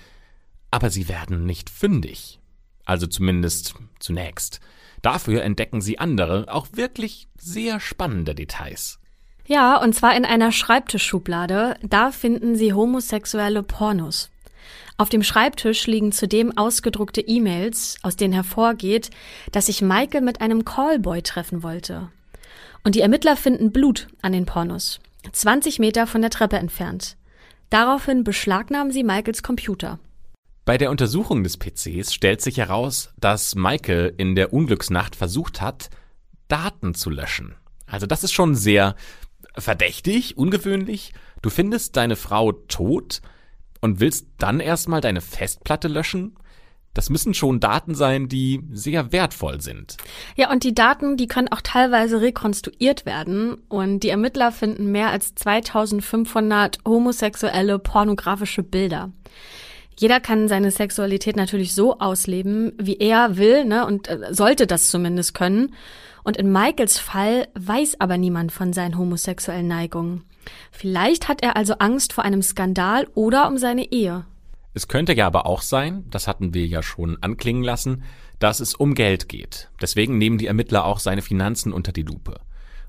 [0.71, 2.39] aber sie werden nicht fündig.
[2.85, 4.61] Also zumindest zunächst.
[5.01, 8.99] dafür entdecken sie andere, auch wirklich sehr spannende Details.
[9.47, 11.77] Ja, und zwar in einer Schreibtischschublade.
[11.83, 14.31] Da finden sie homosexuelle Pornos.
[14.97, 19.09] Auf dem Schreibtisch liegen zudem ausgedruckte E-Mails, aus denen hervorgeht,
[19.51, 22.09] dass sich Michael mit einem Callboy treffen wollte.
[22.83, 24.99] Und die Ermittler finden Blut an den Pornos,
[25.31, 27.17] 20 Meter von der Treppe entfernt.
[27.69, 29.99] Daraufhin beschlagnahmen sie Michaels Computer.
[30.63, 35.89] Bei der Untersuchung des PCs stellt sich heraus, dass Michael in der Unglücksnacht versucht hat,
[36.47, 37.55] Daten zu löschen.
[37.85, 38.95] Also das ist schon sehr
[39.57, 41.13] verdächtig, ungewöhnlich.
[41.41, 43.21] Du findest deine Frau tot
[43.81, 46.35] und willst dann erstmal deine Festplatte löschen?
[46.95, 49.97] Das müssen schon Daten sein, die sehr wertvoll sind.
[50.37, 53.55] Ja, und die Daten, die können auch teilweise rekonstruiert werden.
[53.67, 59.11] Und die Ermittler finden mehr als 2500 homosexuelle pornografische Bilder.
[59.97, 64.89] Jeder kann seine Sexualität natürlich so ausleben, wie er will, ne, und äh, sollte das
[64.89, 65.73] zumindest können.
[66.23, 70.23] Und in Michaels Fall weiß aber niemand von seinen homosexuellen Neigungen.
[70.71, 74.25] Vielleicht hat er also Angst vor einem Skandal oder um seine Ehe.
[74.73, 78.03] Es könnte ja aber auch sein, das hatten wir ja schon anklingen lassen,
[78.39, 79.69] dass es um Geld geht.
[79.81, 82.41] Deswegen nehmen die Ermittler auch seine Finanzen unter die Lupe.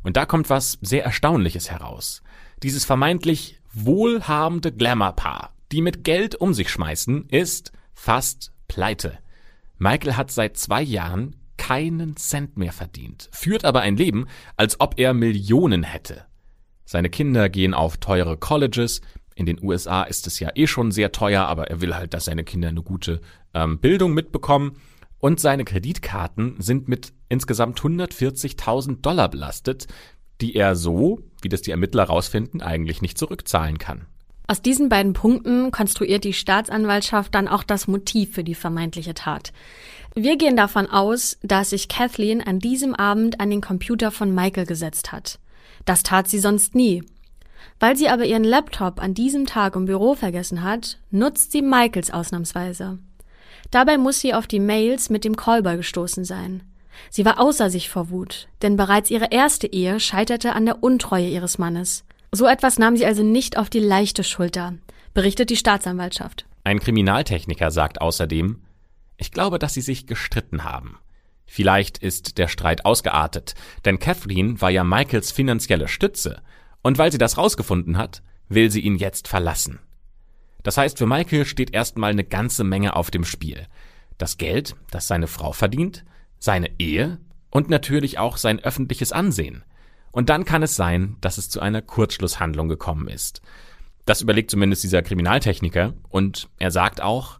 [0.02, 2.22] Und da kommt was sehr Erstaunliches heraus.
[2.62, 9.18] Dieses vermeintlich wohlhabende Glamour-Paar, die mit Geld um sich schmeißen, ist fast pleite.
[9.78, 14.26] Michael hat seit zwei Jahren keinen Cent mehr verdient, führt aber ein Leben,
[14.56, 16.24] als ob er Millionen hätte.
[16.84, 19.00] Seine Kinder gehen auf teure Colleges.
[19.34, 22.26] In den USA ist es ja eh schon sehr teuer, aber er will halt, dass
[22.26, 23.20] seine Kinder eine gute
[23.52, 24.76] ähm, Bildung mitbekommen.
[25.18, 29.88] Und seine Kreditkarten sind mit insgesamt 140.000 Dollar belastet,
[30.40, 34.06] die er so, wie das die Ermittler rausfinden, eigentlich nicht zurückzahlen kann.
[34.48, 39.52] Aus diesen beiden Punkten konstruiert die Staatsanwaltschaft dann auch das Motiv für die vermeintliche Tat.
[40.14, 44.66] Wir gehen davon aus, dass sich Kathleen an diesem Abend an den Computer von Michael
[44.66, 45.38] gesetzt hat.
[45.84, 47.02] Das tat sie sonst nie.
[47.80, 52.10] Weil sie aber ihren Laptop an diesem Tag im Büro vergessen hat, nutzt sie Michaels
[52.10, 52.98] ausnahmsweise.
[53.70, 56.62] Dabei muss sie auf die Mails mit dem Callboy gestoßen sein.
[57.10, 61.28] Sie war außer sich vor Wut, denn bereits ihre erste Ehe scheiterte an der Untreue
[61.28, 62.05] ihres Mannes.
[62.32, 64.74] So etwas nahm sie also nicht auf die leichte Schulter,
[65.14, 66.46] berichtet die Staatsanwaltschaft.
[66.64, 68.62] Ein Kriminaltechniker sagt außerdem,
[69.16, 70.98] ich glaube, dass sie sich gestritten haben.
[71.46, 76.42] Vielleicht ist der Streit ausgeartet, denn Kathleen war ja Michaels finanzielle Stütze,
[76.82, 79.78] und weil sie das rausgefunden hat, will sie ihn jetzt verlassen.
[80.62, 83.66] Das heißt, für Michael steht erstmal eine ganze Menge auf dem Spiel.
[84.18, 86.04] Das Geld, das seine Frau verdient,
[86.38, 87.18] seine Ehe
[87.50, 89.64] und natürlich auch sein öffentliches Ansehen.
[90.16, 93.42] Und dann kann es sein, dass es zu einer Kurzschlusshandlung gekommen ist.
[94.06, 97.38] Das überlegt zumindest dieser Kriminaltechniker und er sagt auch,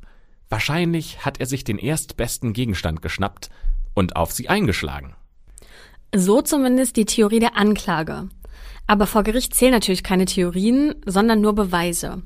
[0.49, 3.49] Wahrscheinlich hat er sich den erstbesten Gegenstand geschnappt
[3.95, 5.15] und auf sie eingeschlagen.
[6.15, 8.29] So zumindest die Theorie der Anklage.
[8.87, 12.23] Aber vor Gericht zählen natürlich keine Theorien, sondern nur Beweise.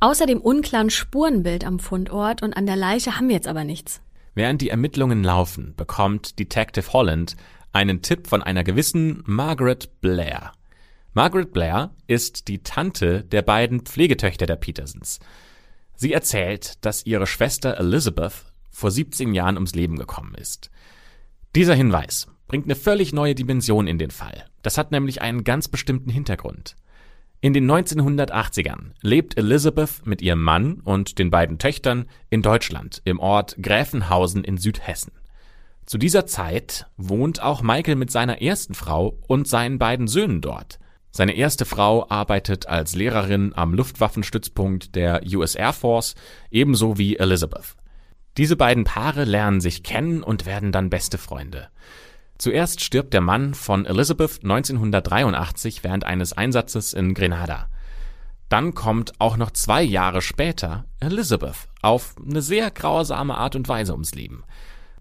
[0.00, 4.02] Außer dem unklaren Spurenbild am Fundort und an der Leiche haben wir jetzt aber nichts.
[4.34, 7.36] Während die Ermittlungen laufen, bekommt Detective Holland
[7.78, 10.50] einen Tipp von einer gewissen Margaret Blair.
[11.14, 15.20] Margaret Blair ist die Tante der beiden Pflegetöchter der Petersons.
[15.94, 20.72] Sie erzählt, dass ihre Schwester Elizabeth vor 17 Jahren ums Leben gekommen ist.
[21.54, 24.46] Dieser Hinweis bringt eine völlig neue Dimension in den Fall.
[24.62, 26.74] Das hat nämlich einen ganz bestimmten Hintergrund.
[27.40, 33.20] In den 1980ern lebt Elizabeth mit ihrem Mann und den beiden Töchtern in Deutschland im
[33.20, 35.12] Ort Gräfenhausen in Südhessen.
[35.88, 40.78] Zu dieser Zeit wohnt auch Michael mit seiner ersten Frau und seinen beiden Söhnen dort.
[41.12, 46.14] Seine erste Frau arbeitet als Lehrerin am Luftwaffenstützpunkt der US Air Force,
[46.50, 47.74] ebenso wie Elizabeth.
[48.36, 51.68] Diese beiden Paare lernen sich kennen und werden dann beste Freunde.
[52.36, 57.70] Zuerst stirbt der Mann von Elizabeth 1983 während eines Einsatzes in Grenada.
[58.50, 63.92] Dann kommt auch noch zwei Jahre später Elizabeth auf eine sehr grausame Art und Weise
[63.92, 64.44] ums Leben.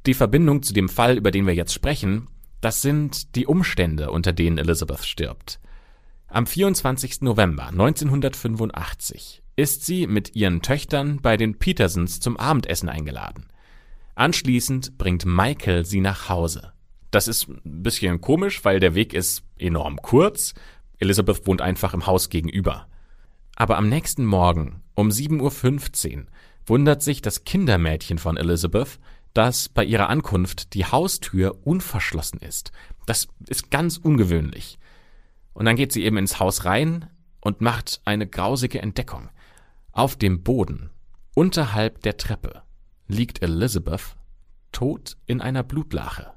[0.07, 2.27] Die Verbindung zu dem Fall, über den wir jetzt sprechen,
[2.61, 5.59] das sind die Umstände, unter denen Elizabeth stirbt.
[6.27, 7.23] Am 24.
[7.23, 13.47] November 1985 ist sie mit ihren Töchtern bei den Petersons zum Abendessen eingeladen.
[14.15, 16.71] Anschließend bringt Michael sie nach Hause.
[17.11, 20.53] Das ist ein bisschen komisch, weil der Weg ist enorm kurz.
[20.99, 22.87] Elisabeth wohnt einfach im Haus gegenüber.
[23.57, 26.25] Aber am nächsten Morgen um 7.15 Uhr
[26.65, 28.99] wundert sich das Kindermädchen von Elizabeth,
[29.33, 32.71] dass bei ihrer Ankunft die Haustür unverschlossen ist.
[33.05, 34.79] Das ist ganz ungewöhnlich.
[35.53, 37.09] Und dann geht sie eben ins Haus rein
[37.41, 39.29] und macht eine grausige Entdeckung.
[39.91, 40.91] Auf dem Boden,
[41.33, 42.61] unterhalb der Treppe,
[43.07, 44.15] liegt Elizabeth
[44.71, 46.33] tot in einer Blutlache.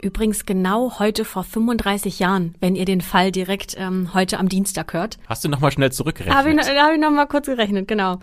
[0.00, 4.92] Übrigens genau heute vor 35 Jahren, wenn ihr den Fall direkt ähm, heute am Dienstag
[4.92, 5.18] hört.
[5.26, 6.36] Hast du nochmal schnell zurückgerechnet?
[6.36, 8.20] Habe ich, hab ich nochmal kurz gerechnet, genau.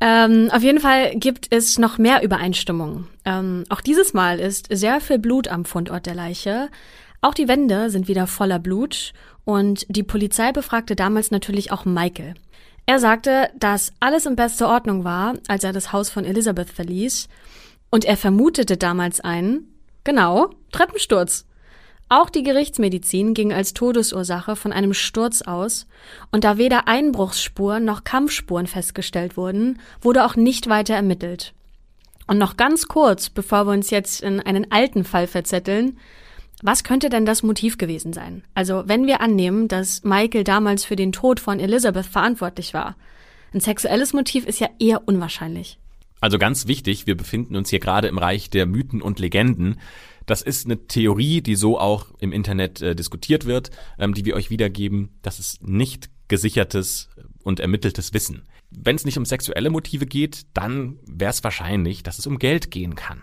[0.00, 3.08] Ähm, auf jeden Fall gibt es noch mehr Übereinstimmungen.
[3.24, 6.68] Ähm, auch dieses Mal ist sehr viel Blut am Fundort der Leiche.
[7.20, 9.12] Auch die Wände sind wieder voller Blut
[9.44, 12.34] und die Polizei befragte damals natürlich auch Michael.
[12.86, 17.28] Er sagte, dass alles in bester Ordnung war, als er das Haus von Elizabeth verließ
[17.90, 21.44] und er vermutete damals einen, genau, Treppensturz.
[22.10, 25.86] Auch die Gerichtsmedizin ging als Todesursache von einem Sturz aus,
[26.32, 31.52] und da weder Einbruchsspuren noch Kampfspuren festgestellt wurden, wurde auch nicht weiter ermittelt.
[32.26, 35.98] Und noch ganz kurz, bevor wir uns jetzt in einen alten Fall verzetteln,
[36.62, 38.42] was könnte denn das Motiv gewesen sein?
[38.54, 42.96] Also, wenn wir annehmen, dass Michael damals für den Tod von Elizabeth verantwortlich war,
[43.54, 45.78] ein sexuelles Motiv ist ja eher unwahrscheinlich.
[46.20, 49.78] Also ganz wichtig, wir befinden uns hier gerade im Reich der Mythen und Legenden.
[50.28, 54.36] Das ist eine Theorie, die so auch im Internet äh, diskutiert wird, ähm, die wir
[54.36, 55.08] euch wiedergeben.
[55.22, 57.08] Das ist nicht gesichertes
[57.44, 58.42] und ermitteltes Wissen.
[58.70, 62.70] Wenn es nicht um sexuelle Motive geht, dann wäre es wahrscheinlich, dass es um Geld
[62.70, 63.22] gehen kann.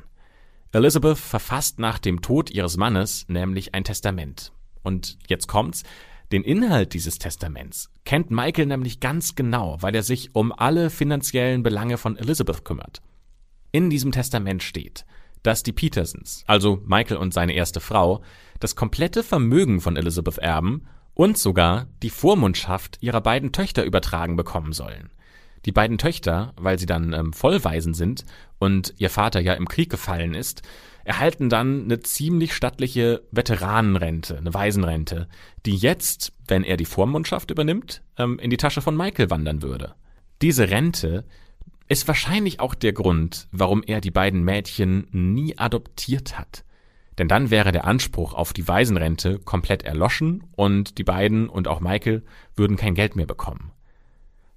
[0.72, 4.52] Elizabeth verfasst nach dem Tod ihres Mannes nämlich ein Testament.
[4.82, 5.84] Und jetzt kommt's.
[6.32, 11.62] Den Inhalt dieses Testaments kennt Michael nämlich ganz genau, weil er sich um alle finanziellen
[11.62, 13.04] Belange von Elizabeth kümmert.
[13.72, 15.06] In diesem Testament steht,
[15.46, 18.22] dass die Petersons, also Michael und seine erste Frau,
[18.60, 24.74] das komplette Vermögen von Elizabeth erben und sogar die Vormundschaft ihrer beiden Töchter übertragen bekommen
[24.74, 25.12] sollen.
[25.66, 28.24] Die beiden Töchter, weil sie dann ähm, Vollwaisen sind
[28.60, 30.62] und ihr Vater ja im Krieg gefallen ist,
[31.04, 35.28] erhalten dann eine ziemlich stattliche Veteranenrente, eine Waisenrente,
[35.66, 39.96] die jetzt, wenn er die Vormundschaft übernimmt, ähm, in die Tasche von Michael wandern würde.
[40.42, 41.26] Diese Rente
[41.88, 46.64] ist wahrscheinlich auch der Grund, warum er die beiden Mädchen nie adoptiert hat.
[47.18, 51.80] Denn dann wäre der Anspruch auf die Waisenrente komplett erloschen und die beiden und auch
[51.80, 52.24] Michael
[52.56, 53.72] würden kein Geld mehr bekommen.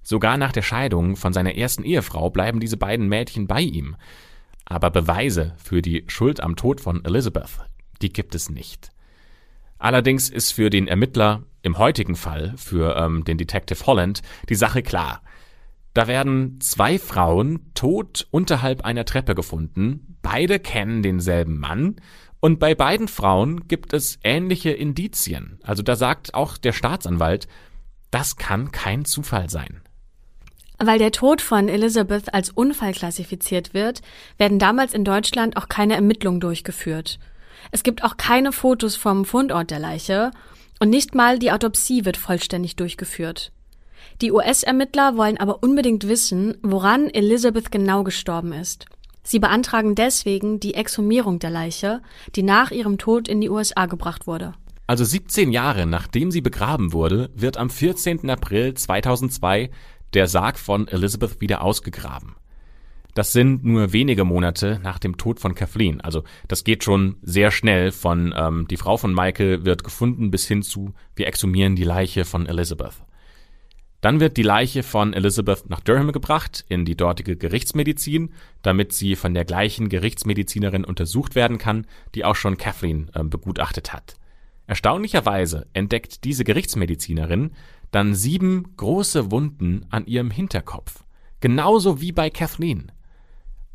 [0.01, 3.95] Sogar nach der Scheidung von seiner ersten Ehefrau bleiben diese beiden Mädchen bei ihm.
[4.65, 7.59] Aber Beweise für die Schuld am Tod von Elizabeth,
[8.01, 8.91] die gibt es nicht.
[9.77, 14.83] Allerdings ist für den Ermittler im heutigen Fall, für ähm, den Detective Holland, die Sache
[14.83, 15.21] klar.
[15.93, 21.95] Da werden zwei Frauen tot unterhalb einer Treppe gefunden, beide kennen denselben Mann,
[22.41, 25.59] und bei beiden Frauen gibt es ähnliche Indizien.
[25.63, 27.47] Also da sagt auch der Staatsanwalt,
[28.11, 29.81] das kann kein Zufall sein.
[30.77, 34.01] Weil der Tod von Elizabeth als Unfall klassifiziert wird,
[34.37, 37.19] werden damals in Deutschland auch keine Ermittlungen durchgeführt.
[37.71, 40.31] Es gibt auch keine Fotos vom Fundort der Leiche
[40.79, 43.51] und nicht mal die Autopsie wird vollständig durchgeführt.
[44.21, 48.85] Die US-Ermittler wollen aber unbedingt wissen, woran Elizabeth genau gestorben ist.
[49.23, 52.01] Sie beantragen deswegen die Exhumierung der Leiche,
[52.35, 54.53] die nach ihrem Tod in die USA gebracht wurde.
[54.87, 58.29] Also 17 Jahre nachdem sie begraben wurde, wird am 14.
[58.29, 59.69] April 2002
[60.13, 62.35] der Sarg von Elizabeth wieder ausgegraben.
[63.13, 66.01] Das sind nur wenige Monate nach dem Tod von Kathleen.
[66.01, 70.47] Also das geht schon sehr schnell von ähm, die Frau von Michael wird gefunden bis
[70.47, 72.93] hin zu wir exhumieren die Leiche von Elizabeth.
[74.01, 78.31] Dann wird die Leiche von Elizabeth nach Durham gebracht, in die dortige Gerichtsmedizin,
[78.61, 81.85] damit sie von der gleichen Gerichtsmedizinerin untersucht werden kann,
[82.15, 84.15] die auch schon Kathleen äh, begutachtet hat.
[84.67, 87.51] Erstaunlicherweise entdeckt diese Gerichtsmedizinerin,
[87.91, 91.03] dann sieben große Wunden an ihrem Hinterkopf.
[91.41, 92.91] Genauso wie bei Kathleen.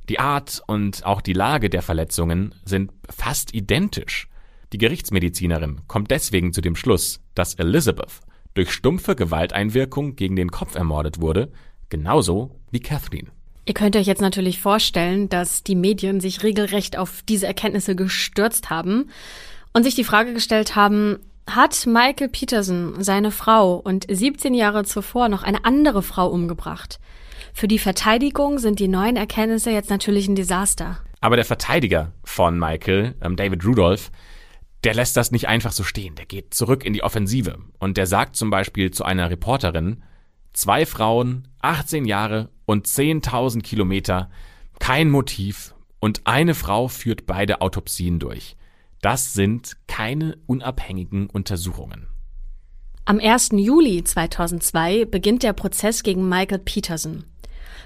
[0.08, 4.28] Die Art und auch die Lage der Verletzungen sind fast identisch.
[4.72, 8.20] Die Gerichtsmedizinerin kommt deswegen zu dem Schluss, dass Elizabeth
[8.54, 11.52] durch stumpfe Gewalteinwirkung gegen den Kopf ermordet wurde,
[11.88, 13.30] genauso wie Kathleen.
[13.66, 18.70] Ihr könnt euch jetzt natürlich vorstellen, dass die Medien sich regelrecht auf diese Erkenntnisse gestürzt
[18.70, 19.10] haben
[19.72, 25.28] und sich die Frage gestellt haben, hat Michael Peterson seine Frau und 17 Jahre zuvor
[25.28, 27.00] noch eine andere Frau umgebracht.
[27.52, 30.98] Für die Verteidigung sind die neuen Erkenntnisse jetzt natürlich ein Desaster.
[31.20, 34.10] Aber der Verteidiger von Michael, ähm, David Rudolph,
[34.84, 36.14] der lässt das nicht einfach so stehen.
[36.14, 37.58] Der geht zurück in die Offensive.
[37.78, 40.02] Und der sagt zum Beispiel zu einer Reporterin,
[40.52, 44.30] zwei Frauen, 18 Jahre und 10.000 Kilometer,
[44.78, 48.56] kein Motiv und eine Frau führt beide Autopsien durch.
[49.00, 52.06] Das sind keine unabhängigen Untersuchungen.
[53.06, 53.50] Am 1.
[53.52, 57.24] Juli 2002 beginnt der Prozess gegen Michael Peterson.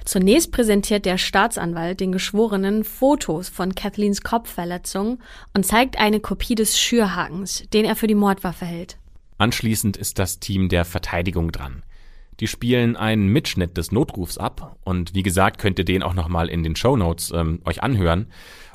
[0.04, 5.18] Zunächst präsentiert der Staatsanwalt den Geschworenen Fotos von Kathleens Kopfverletzung
[5.54, 8.98] und zeigt eine Kopie des Schürhakens, den er für die Mordwaffe hält.
[9.38, 11.84] Anschließend ist das Team der Verteidigung dran.
[12.40, 16.48] Die spielen einen Mitschnitt des Notrufs ab und wie gesagt könnt ihr den auch nochmal
[16.48, 18.26] in den Show Notes ähm, euch anhören.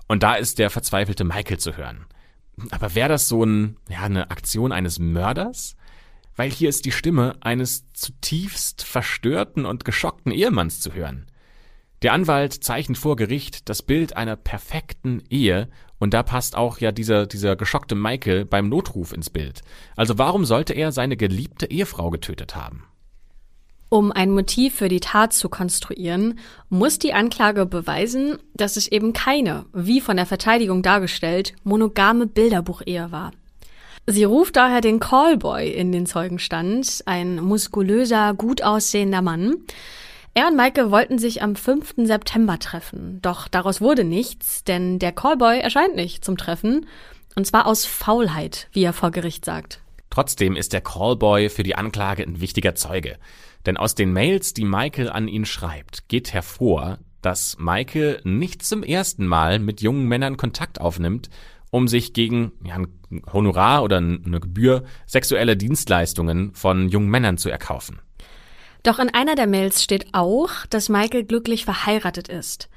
[0.08, 2.06] Und da ist der verzweifelte Michael zu hören.
[2.72, 5.76] Aber wäre das so ein, ja, eine Aktion eines Mörders?
[6.36, 11.28] Weil hier ist die Stimme eines zutiefst verstörten und geschockten Ehemanns zu hören.
[12.02, 15.70] Der Anwalt zeichnet vor Gericht das Bild einer perfekten Ehe
[16.00, 19.62] und da passt auch ja dieser, dieser geschockte Michael beim Notruf ins Bild.
[19.96, 22.84] Also warum sollte er seine geliebte Ehefrau getötet haben?
[23.88, 29.14] Um ein Motiv für die Tat zu konstruieren, muss die Anklage beweisen, dass es eben
[29.14, 33.32] keine, wie von der Verteidigung dargestellt, monogame Bilderbuchehe war.
[34.06, 39.56] Sie ruft daher den Callboy in den Zeugenstand, ein muskulöser, gut aussehender Mann.
[40.34, 41.94] Er und Maike wollten sich am 5.
[41.98, 46.88] September treffen, doch daraus wurde nichts, denn der Callboy erscheint nicht zum Treffen,
[47.36, 49.80] und zwar aus Faulheit, wie er vor Gericht sagt.
[50.10, 53.18] Trotzdem ist der Callboy für die Anklage ein wichtiger Zeuge.
[53.66, 58.84] Denn aus den Mails, die Michael an ihn schreibt, geht hervor, dass Michael nicht zum
[58.84, 61.30] ersten Mal mit jungen Männern Kontakt aufnimmt,
[61.74, 62.88] um sich gegen ja, ein
[63.34, 68.00] Honorar oder eine Gebühr sexuelle Dienstleistungen von jungen Männern zu erkaufen.
[68.84, 72.70] Doch in einer der Mails steht auch, dass Michael glücklich verheiratet ist.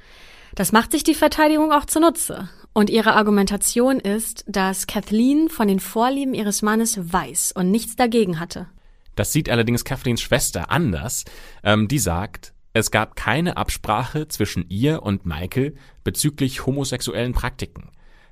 [0.55, 2.49] Das macht sich die Verteidigung auch zunutze.
[2.73, 8.39] Und ihre Argumentation ist, dass Kathleen von den Vorlieben ihres Mannes weiß und nichts dagegen
[8.39, 8.67] hatte.
[9.15, 11.23] Das sieht allerdings Kathleens Schwester anders.
[11.63, 17.91] Ähm, die sagt, es gab keine Absprache zwischen ihr und Michael bezüglich homosexuellen Praktiken.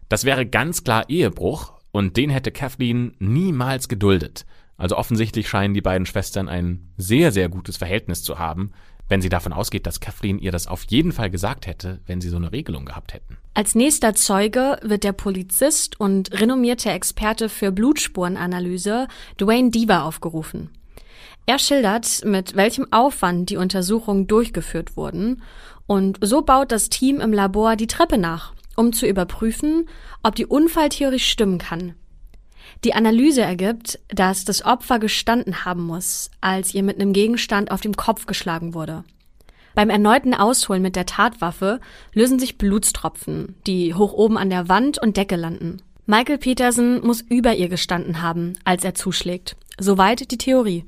[0.10, 4.46] Das wäre ganz klar Ehebruch und den hätte Kathleen niemals geduldet.
[4.78, 8.72] Also offensichtlich scheinen die beiden Schwestern ein sehr, sehr gutes Verhältnis zu haben,
[9.08, 12.30] wenn sie davon ausgeht, dass Kathleen ihr das auf jeden Fall gesagt hätte, wenn sie
[12.30, 13.38] so eine Regelung gehabt hätten.
[13.54, 19.08] Als nächster Zeuge wird der Polizist und renommierte Experte für Blutspurenanalyse
[19.40, 20.72] Dwayne Deaver aufgerufen.
[21.46, 25.44] Er schildert, mit welchem Aufwand die Untersuchungen durchgeführt wurden,
[25.88, 29.88] und so baut das Team im Labor die Treppe nach, um zu überprüfen,
[30.24, 31.96] ob die Unfalltheorie stimmen kann.
[32.84, 37.82] Die Analyse ergibt, dass das Opfer gestanden haben muss, als ihr mit einem Gegenstand auf
[37.82, 39.04] dem Kopf geschlagen wurde.
[39.76, 41.82] Beim erneuten Ausholen mit der Tatwaffe
[42.14, 45.82] lösen sich Blutstropfen, die hoch oben an der Wand und Decke landen.
[46.06, 49.58] Michael Peterson muss über ihr gestanden haben, als er zuschlägt.
[49.80, 50.86] Soweit die Theorie.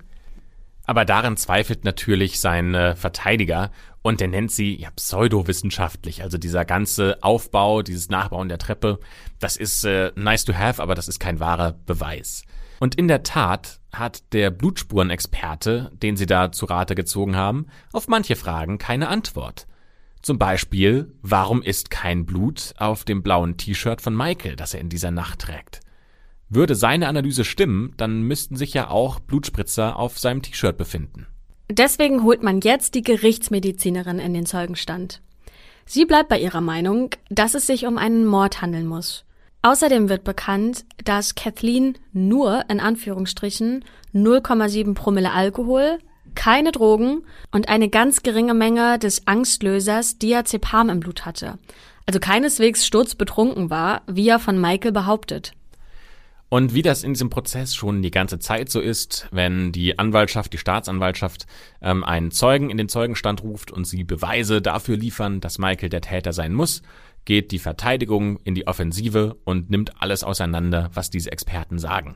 [0.88, 3.72] Aber daran zweifelt natürlich sein äh, Verteidiger
[4.02, 6.24] und der nennt sie ja pseudowissenschaftlich.
[6.24, 9.00] Also dieser ganze Aufbau, dieses Nachbauen der Treppe,
[9.40, 12.44] das ist äh, nice to have, aber das ist kein wahrer Beweis.
[12.80, 18.08] Und in der Tat hat der Blutspurenexperte, den sie da zu Rate gezogen haben, auf
[18.08, 19.68] manche Fragen keine Antwort.
[20.22, 24.90] Zum Beispiel, warum ist kein Blut auf dem blauen T-Shirt von Michael, das er in
[24.90, 25.82] dieser Nacht trägt?
[26.50, 31.28] Würde seine Analyse stimmen, dann müssten sich ja auch Blutspritzer auf seinem T-Shirt befinden.
[31.70, 35.22] Deswegen holt man jetzt die Gerichtsmedizinerin in den Zeugenstand.
[35.86, 39.26] Sie bleibt bei ihrer Meinung, dass es sich um einen Mord handeln muss.
[39.62, 43.84] Außerdem wird bekannt, dass Kathleen nur in Anführungsstrichen
[44.14, 45.98] 0,7 Promille Alkohol,
[46.36, 51.58] keine Drogen und eine ganz geringe Menge des Angstlösers Diazepam im Blut hatte.
[52.06, 55.52] Also keineswegs sturzbetrunken war, wie er von Michael behauptet.
[56.50, 60.54] Und wie das in diesem Prozess schon die ganze Zeit so ist, wenn die Anwaltschaft,
[60.54, 61.46] die Staatsanwaltschaft
[61.82, 66.02] ähm, einen Zeugen in den Zeugenstand ruft und sie Beweise dafür liefern, dass Michael der
[66.02, 66.84] Täter sein muss,
[67.26, 72.16] geht die Verteidigung in die Offensive und nimmt alles auseinander, was diese Experten sagen.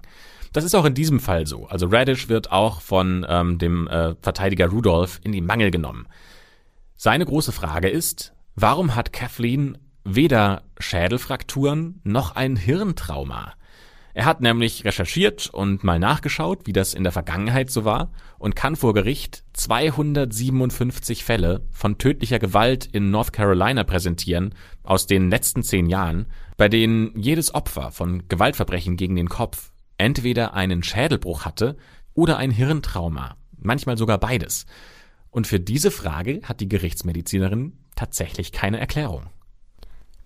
[0.54, 1.68] Das ist auch in diesem Fall so.
[1.68, 6.08] Also Radish wird auch von ähm, dem äh, Verteidiger Rudolph in die Mangel genommen.
[6.96, 13.54] Seine große Frage ist, warum hat Kathleen weder Schädelfrakturen noch ein Hirntrauma?
[14.14, 18.56] Er hat nämlich recherchiert und mal nachgeschaut, wie das in der Vergangenheit so war und
[18.56, 24.54] kann vor Gericht 257 Fälle von tödlicher Gewalt in North Carolina präsentieren
[24.84, 26.26] aus den letzten zehn Jahren,
[26.58, 31.78] bei denen jedes Opfer von Gewaltverbrechen gegen den Kopf entweder einen Schädelbruch hatte
[32.14, 34.66] oder ein Hirntrauma, manchmal sogar beides.
[35.30, 39.30] Und für diese Frage hat die Gerichtsmedizinerin tatsächlich keine Erklärung.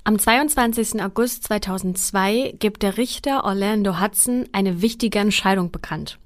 [0.08, 1.02] Am 22.
[1.02, 6.20] August 2002 gibt der Richter Orlando Hudson eine wichtige Entscheidung bekannt.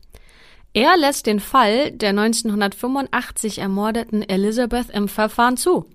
[0.74, 5.86] Er lässt den Fall der 1985 ermordeten Elizabeth im Verfahren zu.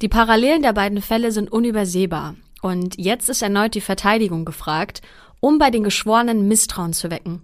[0.00, 2.34] Die Parallelen der beiden Fälle sind unübersehbar.
[2.62, 5.02] Und jetzt ist erneut die Verteidigung gefragt,
[5.38, 7.42] um bei den Geschworenen Misstrauen zu wecken.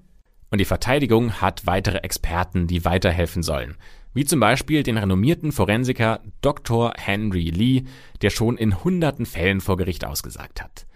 [0.50, 3.76] Und die Verteidigung hat weitere Experten, die weiterhelfen sollen
[4.14, 6.92] wie zum Beispiel den renommierten Forensiker Dr.
[6.96, 7.84] Henry Lee,
[8.22, 10.86] der schon in hunderten Fällen vor Gericht ausgesagt hat.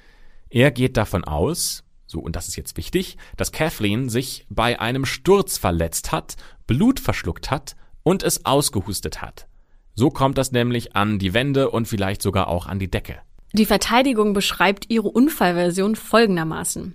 [0.50, 5.04] Er geht davon aus, so und das ist jetzt wichtig, dass Kathleen sich bei einem
[5.06, 6.36] Sturz verletzt hat,
[6.66, 9.46] Blut verschluckt hat und es ausgehustet hat.
[9.94, 13.18] So kommt das nämlich an die Wände und vielleicht sogar auch an die Decke.
[13.52, 16.94] Die Verteidigung beschreibt ihre Unfallversion folgendermaßen.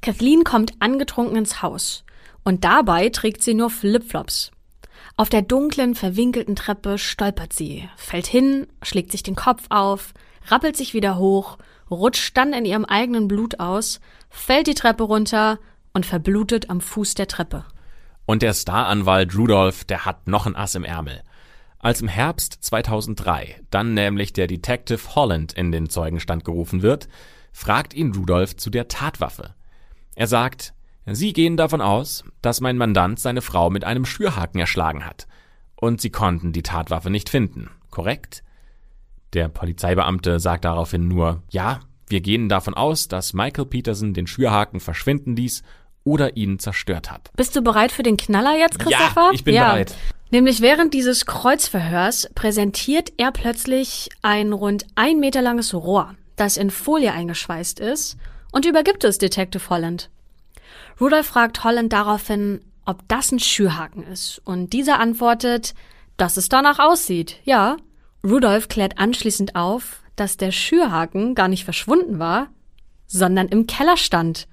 [0.00, 2.04] Kathleen kommt angetrunken ins Haus
[2.44, 4.52] und dabei trägt sie nur Flipflops.
[5.18, 10.12] Auf der dunklen, verwinkelten Treppe stolpert sie, fällt hin, schlägt sich den Kopf auf,
[10.48, 11.56] rappelt sich wieder hoch,
[11.90, 15.58] rutscht dann in ihrem eigenen Blut aus, fällt die Treppe runter
[15.94, 17.64] und verblutet am Fuß der Treppe.
[18.26, 21.22] Und der Staranwalt Rudolph, der hat noch ein Ass im Ärmel.
[21.78, 27.08] Als im Herbst 2003 dann nämlich der Detective Holland in den Zeugenstand gerufen wird,
[27.52, 29.54] fragt ihn Rudolph zu der Tatwaffe.
[30.14, 30.74] Er sagt,
[31.14, 35.26] Sie gehen davon aus, dass mein Mandant seine Frau mit einem Schürhaken erschlagen hat.
[35.76, 38.42] Und Sie konnten die Tatwaffe nicht finden, korrekt?
[39.32, 44.80] Der Polizeibeamte sagt daraufhin nur, ja, wir gehen davon aus, dass Michael Peterson den Schürhaken
[44.80, 45.62] verschwinden ließ
[46.04, 47.30] oder ihn zerstört hat.
[47.36, 49.26] Bist du bereit für den Knaller jetzt, Christopher?
[49.26, 49.72] Ja, ich bin ja.
[49.72, 49.94] bereit.
[50.30, 56.70] Nämlich während dieses Kreuzverhörs präsentiert er plötzlich ein rund ein Meter langes Rohr, das in
[56.70, 58.16] Folie eingeschweißt ist,
[58.50, 60.10] und übergibt es Detective Holland.
[61.00, 65.74] Rudolph fragt Holland daraufhin, ob das ein Schürhaken ist, und dieser antwortet,
[66.16, 67.76] dass es danach aussieht, ja.
[68.24, 72.48] Rudolph klärt anschließend auf, dass der Schürhaken gar nicht verschwunden war,
[73.06, 74.48] sondern im Keller stand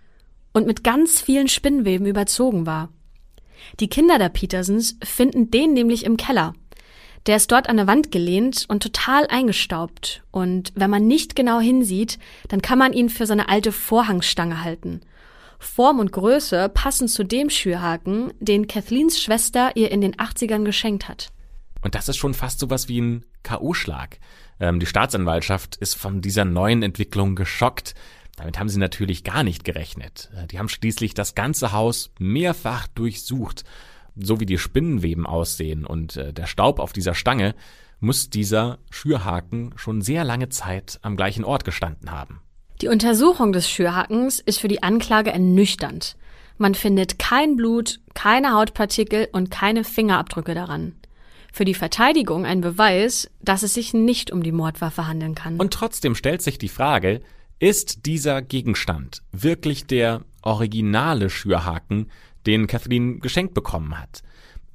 [0.51, 2.89] und mit ganz vielen Spinnweben überzogen war.
[3.79, 6.53] Die Kinder der Petersons finden den nämlich im Keller.
[7.25, 10.23] Der ist dort an der Wand gelehnt und total eingestaubt.
[10.31, 12.19] Und wenn man nicht genau hinsieht,
[12.49, 15.01] dann kann man ihn für seine alte Vorhangstange halten.
[15.63, 21.07] Form und Größe passen zu dem Schürhaken, den Kathleens Schwester ihr in den 80ern geschenkt
[21.07, 21.31] hat.
[21.81, 24.19] Und das ist schon fast sowas wie ein K.O.-Schlag.
[24.59, 27.93] Ähm, die Staatsanwaltschaft ist von dieser neuen Entwicklung geschockt.
[28.37, 30.29] Damit haben sie natürlich gar nicht gerechnet.
[30.35, 33.63] Äh, die haben schließlich das ganze Haus mehrfach durchsucht.
[34.15, 37.55] So wie die Spinnenweben aussehen und äh, der Staub auf dieser Stange,
[37.99, 42.41] muss dieser Schürhaken schon sehr lange Zeit am gleichen Ort gestanden haben.
[42.83, 46.17] Die Untersuchung des Schürhakens ist für die Anklage ernüchternd.
[46.57, 50.91] Man findet kein Blut, keine Hautpartikel und keine Fingerabdrücke daran.
[51.53, 55.61] Für die Verteidigung ein Beweis, dass es sich nicht um die Mordwaffe handeln kann.
[55.61, 57.21] Und trotzdem stellt sich die Frage,
[57.57, 62.11] ist dieser Gegenstand wirklich der originale Schürhaken,
[62.45, 64.23] den Kathleen geschenkt bekommen hat?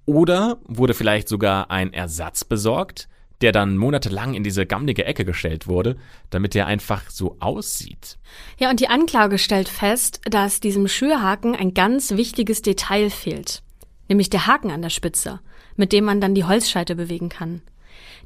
[0.07, 3.07] Oder wurde vielleicht sogar ein Ersatz besorgt,
[3.41, 5.97] der dann monatelang in diese gammlige Ecke gestellt wurde,
[6.31, 8.19] damit er einfach so aussieht.
[8.59, 13.63] Ja, und die Anklage stellt fest, dass diesem Schürhaken ein ganz wichtiges Detail fehlt,
[14.09, 15.41] nämlich der Haken an der Spitze,
[15.77, 17.63] mit dem man dann die Holzscheite bewegen kann.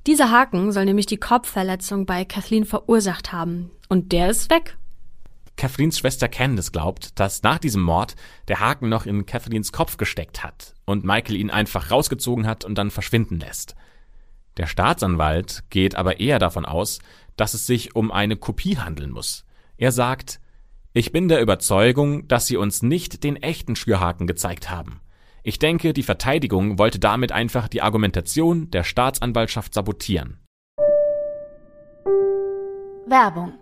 [0.07, 4.77] Dieser Haken soll nämlich die Kopfverletzung bei Kathleen verursacht haben, und der ist weg.
[5.57, 8.17] Kathleens Schwester Candice glaubt, dass nach diesem Mord
[8.49, 12.77] der Haken noch in Kathleens Kopf gesteckt hat und Michael ihn einfach rausgezogen hat und
[12.77, 13.77] dann verschwinden lässt.
[14.57, 16.99] Der Staatsanwalt geht aber eher davon aus,
[17.37, 19.45] dass es sich um eine Kopie handeln muss.
[19.79, 20.41] Er sagt,
[20.93, 25.01] ich bin der Überzeugung, dass sie uns nicht den echten Schürhaken gezeigt haben.
[25.43, 30.39] Ich denke, die Verteidigung wollte damit einfach die Argumentation der Staatsanwaltschaft sabotieren.
[33.07, 33.55] Werbung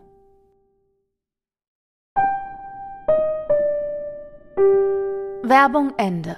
[5.42, 6.36] Werbung Ende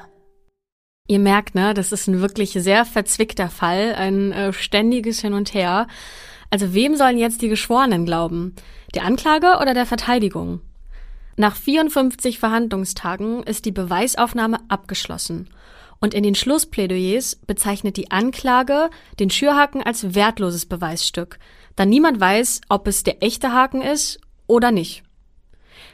[1.09, 5.53] Ihr merkt, ne, das ist ein wirklich sehr verzwickter Fall, ein äh, ständiges Hin und
[5.53, 5.89] Her.
[6.51, 8.55] Also wem sollen jetzt die Geschworenen glauben?
[8.95, 10.61] Der Anklage oder der Verteidigung?
[11.37, 15.49] Nach 54 Verhandlungstagen ist die Beweisaufnahme abgeschlossen.
[15.99, 21.39] Und in den Schlussplädoyers bezeichnet die Anklage den Schürhaken als wertloses Beweisstück,
[21.77, 25.05] da niemand weiß, ob es der echte Haken ist oder nicht.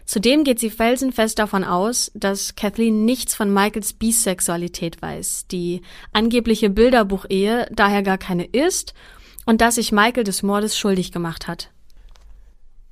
[0.04, 6.70] Zudem geht sie felsenfest davon aus, dass Kathleen nichts von Michaels Bisexualität weiß, die angebliche
[6.70, 8.94] Bilderbuchehe daher gar keine ist
[9.46, 11.70] und dass sich Michael des Mordes schuldig gemacht hat.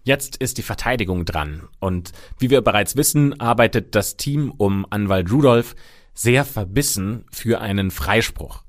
[0.04, 5.32] Jetzt ist die Verteidigung dran und wie wir bereits wissen, arbeitet das Team um Anwalt
[5.32, 5.74] Rudolph
[6.14, 8.62] sehr verbissen für einen Freispruch.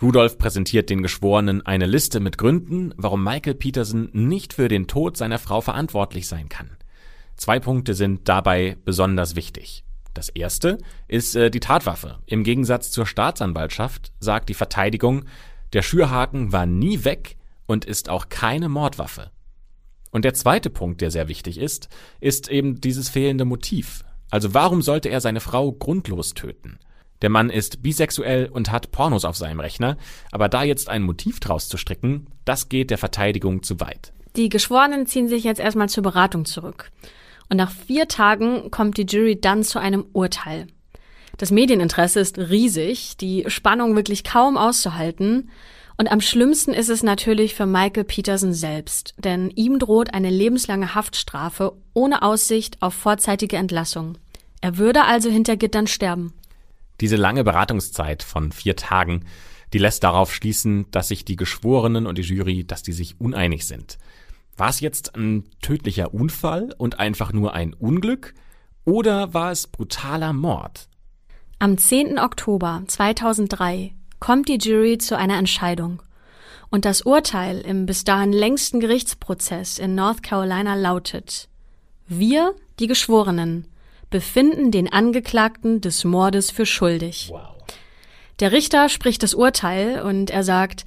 [0.00, 5.16] Rudolph präsentiert den Geschworenen eine Liste mit Gründen, warum Michael Peterson nicht für den Tod
[5.16, 6.76] seiner Frau verantwortlich sein kann.
[7.36, 9.84] Zwei Punkte sind dabei besonders wichtig.
[10.14, 10.78] Das erste
[11.08, 12.18] ist äh, die Tatwaffe.
[12.26, 15.24] Im Gegensatz zur Staatsanwaltschaft sagt die Verteidigung,
[15.72, 19.30] der Schürhaken war nie weg und ist auch keine Mordwaffe.
[20.10, 21.88] Und der zweite Punkt, der sehr wichtig ist,
[22.20, 24.04] ist eben dieses fehlende Motiv.
[24.30, 26.78] Also warum sollte er seine Frau grundlos töten?
[27.22, 29.96] Der Mann ist bisexuell und hat Pornos auf seinem Rechner,
[30.32, 34.12] aber da jetzt ein Motiv draus zu stricken, das geht der Verteidigung zu weit.
[34.36, 36.90] Die Geschworenen ziehen sich jetzt erstmal zur Beratung zurück.
[37.48, 40.66] Und nach vier Tagen kommt die Jury dann zu einem Urteil.
[41.38, 45.50] Das Medieninteresse ist riesig, die Spannung wirklich kaum auszuhalten.
[45.96, 50.94] Und am schlimmsten ist es natürlich für Michael Peterson selbst, denn ihm droht eine lebenslange
[50.94, 54.18] Haftstrafe ohne Aussicht auf vorzeitige Entlassung.
[54.60, 56.32] Er würde also hinter Gittern sterben.
[57.00, 59.24] Diese lange Beratungszeit von vier Tagen,
[59.72, 63.66] die lässt darauf schließen, dass sich die Geschworenen und die Jury, dass die sich uneinig
[63.66, 63.98] sind.
[64.62, 68.32] War es jetzt ein tödlicher Unfall und einfach nur ein Unglück?
[68.84, 70.88] Oder war es brutaler Mord?
[71.58, 72.20] Am 10.
[72.20, 76.00] Oktober 2003 kommt die Jury zu einer Entscheidung.
[76.70, 81.48] Und das Urteil im bis dahin längsten Gerichtsprozess in North Carolina lautet,
[82.06, 83.66] wir, die Geschworenen,
[84.10, 87.30] befinden den Angeklagten des Mordes für schuldig.
[87.32, 87.56] Wow.
[88.38, 90.84] Der Richter spricht das Urteil und er sagt,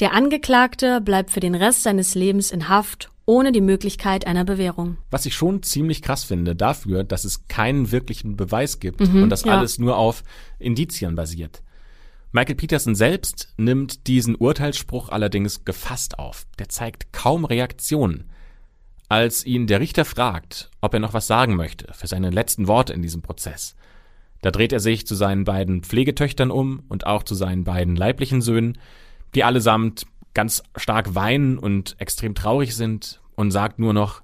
[0.00, 4.96] der Angeklagte bleibt für den Rest seines Lebens in Haft ohne die Möglichkeit einer Bewährung.
[5.10, 9.30] Was ich schon ziemlich krass finde dafür, dass es keinen wirklichen Beweis gibt mhm, und
[9.30, 9.56] das ja.
[9.56, 10.24] alles nur auf
[10.58, 11.62] Indizien basiert.
[12.32, 16.46] Michael Peterson selbst nimmt diesen Urteilsspruch allerdings gefasst auf.
[16.58, 18.24] Der zeigt kaum Reaktionen.
[19.08, 22.92] Als ihn der Richter fragt, ob er noch was sagen möchte für seine letzten Worte
[22.92, 23.76] in diesem Prozess,
[24.42, 28.40] da dreht er sich zu seinen beiden Pflegetöchtern um und auch zu seinen beiden leiblichen
[28.42, 28.78] Söhnen,
[29.34, 34.22] die allesamt ganz stark weinen und extrem traurig sind und sagt nur noch,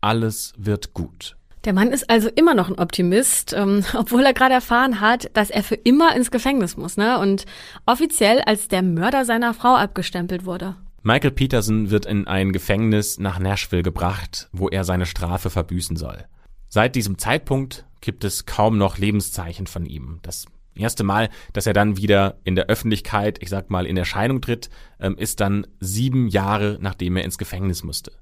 [0.00, 1.36] alles wird gut.
[1.64, 5.50] Der Mann ist also immer noch ein Optimist, ähm, obwohl er gerade erfahren hat, dass
[5.50, 7.18] er für immer ins Gefängnis muss, ne?
[7.18, 7.44] Und
[7.86, 10.76] offiziell als der Mörder seiner Frau abgestempelt wurde.
[11.04, 16.24] Michael Peterson wird in ein Gefängnis nach Nashville gebracht, wo er seine Strafe verbüßen soll.
[16.68, 20.20] Seit diesem Zeitpunkt gibt es kaum noch Lebenszeichen von ihm.
[20.22, 24.40] Das erste Mal, dass er dann wieder in der Öffentlichkeit, ich sag mal, in Erscheinung
[24.40, 24.70] tritt,
[25.00, 28.12] ähm, ist dann sieben Jahre, nachdem er ins Gefängnis musste.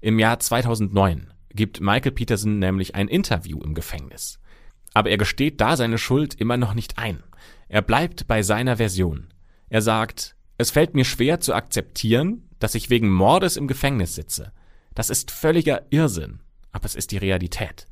[0.00, 4.38] Im Jahr 2009 gibt Michael Peterson nämlich ein Interview im Gefängnis.
[4.94, 7.22] Aber er gesteht da seine Schuld immer noch nicht ein.
[7.68, 9.28] Er bleibt bei seiner Version.
[9.68, 14.52] Er sagt, es fällt mir schwer zu akzeptieren, dass ich wegen Mordes im Gefängnis sitze.
[14.94, 16.40] Das ist völliger Irrsinn,
[16.70, 17.86] aber es ist die Realität.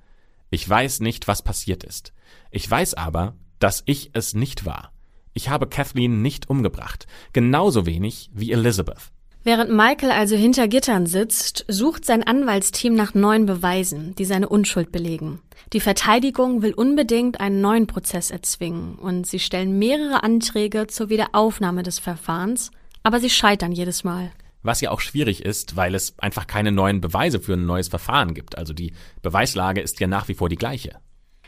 [0.50, 2.12] Ich weiß nicht, was passiert ist.
[2.50, 4.92] Ich weiß aber, dass ich es nicht war.
[5.32, 9.12] Ich habe Kathleen nicht umgebracht, genauso wenig wie Elizabeth.
[9.42, 14.92] Während Michael also hinter Gittern sitzt, sucht sein Anwaltsteam nach neuen Beweisen, die seine Unschuld
[14.92, 15.40] belegen.
[15.72, 21.82] Die Verteidigung will unbedingt einen neuen Prozess erzwingen und sie stellen mehrere Anträge zur Wiederaufnahme
[21.82, 22.70] des Verfahrens,
[23.02, 24.30] aber sie scheitern jedes Mal.
[24.62, 28.34] Was ja auch schwierig ist, weil es einfach keine neuen Beweise für ein neues Verfahren
[28.34, 28.58] gibt.
[28.58, 28.92] Also die
[29.22, 30.98] Beweislage ist ja nach wie vor die gleiche.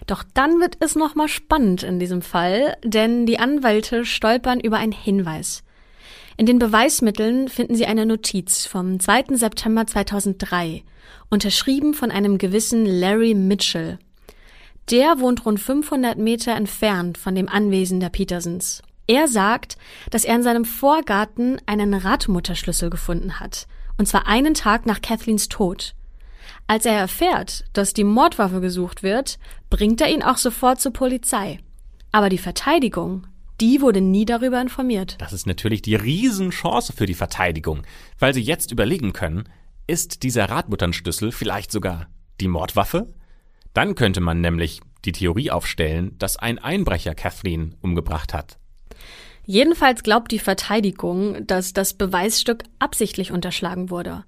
[0.06, 4.92] Doch dann wird es nochmal spannend in diesem Fall, denn die Anwälte stolpern über einen
[4.92, 5.62] Hinweis.
[6.36, 9.36] In den Beweismitteln finden Sie eine Notiz vom 2.
[9.36, 10.82] September 2003,
[11.30, 13.98] unterschrieben von einem gewissen Larry Mitchell.
[14.90, 18.82] Der wohnt rund 500 Meter entfernt von dem Anwesen der Petersons.
[19.06, 19.76] Er sagt,
[20.10, 23.66] dass er in seinem Vorgarten einen Radmutterschlüssel gefunden hat,
[23.98, 25.94] und zwar einen Tag nach Kathleens Tod.
[26.66, 29.38] Als er erfährt, dass die Mordwaffe gesucht wird,
[29.70, 31.58] bringt er ihn auch sofort zur Polizei.
[32.12, 33.26] Aber die Verteidigung
[33.62, 35.14] die wurde nie darüber informiert.
[35.20, 37.82] Das ist natürlich die Riesenchance für die Verteidigung,
[38.18, 39.44] weil sie jetzt überlegen können,
[39.86, 42.08] ist dieser Radmutternschlüssel vielleicht sogar
[42.40, 43.14] die Mordwaffe?
[43.72, 48.58] Dann könnte man nämlich die Theorie aufstellen, dass ein Einbrecher Kathleen umgebracht hat.
[49.44, 54.24] Jedenfalls glaubt die Verteidigung, dass das Beweisstück absichtlich unterschlagen wurde.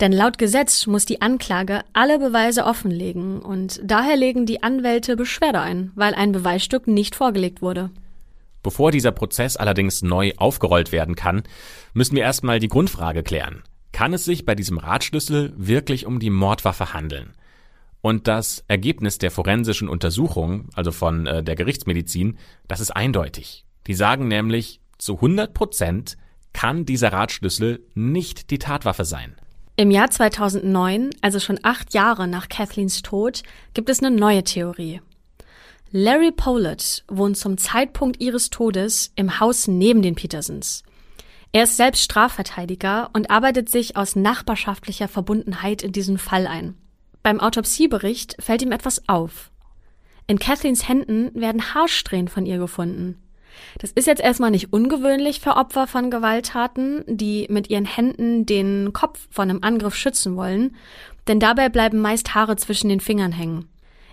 [0.00, 5.60] Denn laut Gesetz muss die Anklage alle Beweise offenlegen und daher legen die Anwälte Beschwerde
[5.60, 7.90] ein, weil ein Beweisstück nicht vorgelegt wurde.
[8.62, 11.42] Bevor dieser Prozess allerdings neu aufgerollt werden kann,
[11.92, 13.62] müssen wir erstmal die Grundfrage klären.
[13.92, 17.34] Kann es sich bei diesem Radschlüssel wirklich um die Mordwaffe handeln?
[18.00, 22.38] Und das Ergebnis der forensischen Untersuchung, also von äh, der Gerichtsmedizin,
[22.68, 23.66] das ist eindeutig.
[23.86, 26.16] Die sagen nämlich, zu 100 Prozent
[26.54, 29.36] kann dieser Radschlüssel nicht die Tatwaffe sein.
[29.80, 35.00] Im Jahr 2009, also schon acht Jahre nach Kathleens Tod, gibt es eine neue Theorie.
[35.90, 40.82] Larry Pollitt wohnt zum Zeitpunkt ihres Todes im Haus neben den Petersons.
[41.52, 46.74] Er ist selbst Strafverteidiger und arbeitet sich aus nachbarschaftlicher Verbundenheit in diesen Fall ein.
[47.22, 49.50] Beim Autopsiebericht fällt ihm etwas auf.
[50.26, 53.16] In Kathleens Händen werden Haarsträhnen von ihr gefunden.
[53.78, 58.92] Das ist jetzt erstmal nicht ungewöhnlich für Opfer von Gewalttaten, die mit ihren Händen den
[58.92, 60.76] Kopf von einem Angriff schützen wollen,
[61.28, 63.66] denn dabei bleiben meist Haare zwischen den Fingern hängen.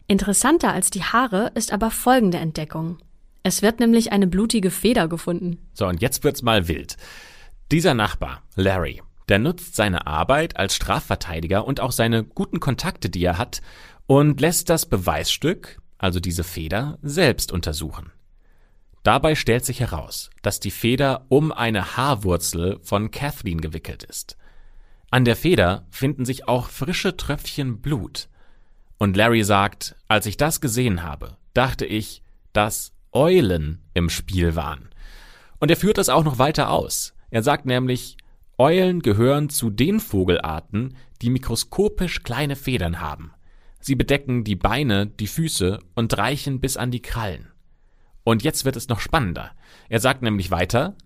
[0.08, 2.98] Interessanter als die Haare ist aber folgende Entdeckung.
[3.44, 5.58] Es wird nämlich eine blutige Feder gefunden.
[5.74, 6.98] So, und jetzt wird's mal wild.
[7.72, 13.24] Dieser Nachbar, Larry, der nutzt seine Arbeit als Strafverteidiger und auch seine guten Kontakte, die
[13.24, 13.62] er hat,
[14.06, 18.12] und lässt das Beweisstück, also diese Feder, selbst untersuchen.
[19.08, 24.36] Dabei stellt sich heraus, dass die Feder um eine Haarwurzel von Kathleen gewickelt ist.
[25.10, 28.28] An der Feder finden sich auch frische Tröpfchen Blut.
[28.98, 34.90] Und Larry sagt, als ich das gesehen habe, dachte ich, dass Eulen im Spiel waren.
[35.62, 37.14] Und er führt das auch noch weiter aus.
[37.30, 38.18] Er sagt nämlich,
[38.58, 43.32] Eulen gehören zu den Vogelarten, die mikroskopisch kleine Federn haben.
[43.80, 47.48] Sie bedecken die Beine, die Füße und reichen bis an die Krallen.
[48.28, 49.52] Und jetzt wird es noch spannender.
[49.88, 50.98] Er sagt nämlich weiter,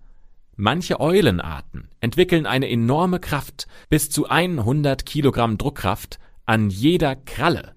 [0.55, 6.17] manche Eulenarten entwickeln eine enorme Kraft, bis zu 100 Kilogramm Druckkraft
[6.47, 7.75] an jeder Kralle.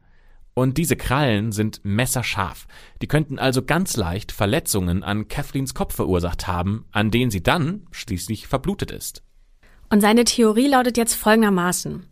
[0.55, 2.67] Und diese Krallen sind messerscharf.
[3.03, 7.87] Die könnten also ganz leicht Verletzungen an Kathleens Kopf verursacht haben, an denen sie dann
[7.91, 9.23] schließlich verblutet ist.
[9.91, 12.07] Und seine Theorie lautet jetzt folgendermaßen.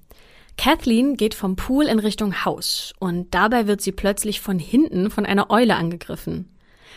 [0.58, 5.24] Kathleen geht vom Pool in Richtung Haus und dabei wird sie plötzlich von hinten von
[5.24, 6.51] einer Eule angegriffen.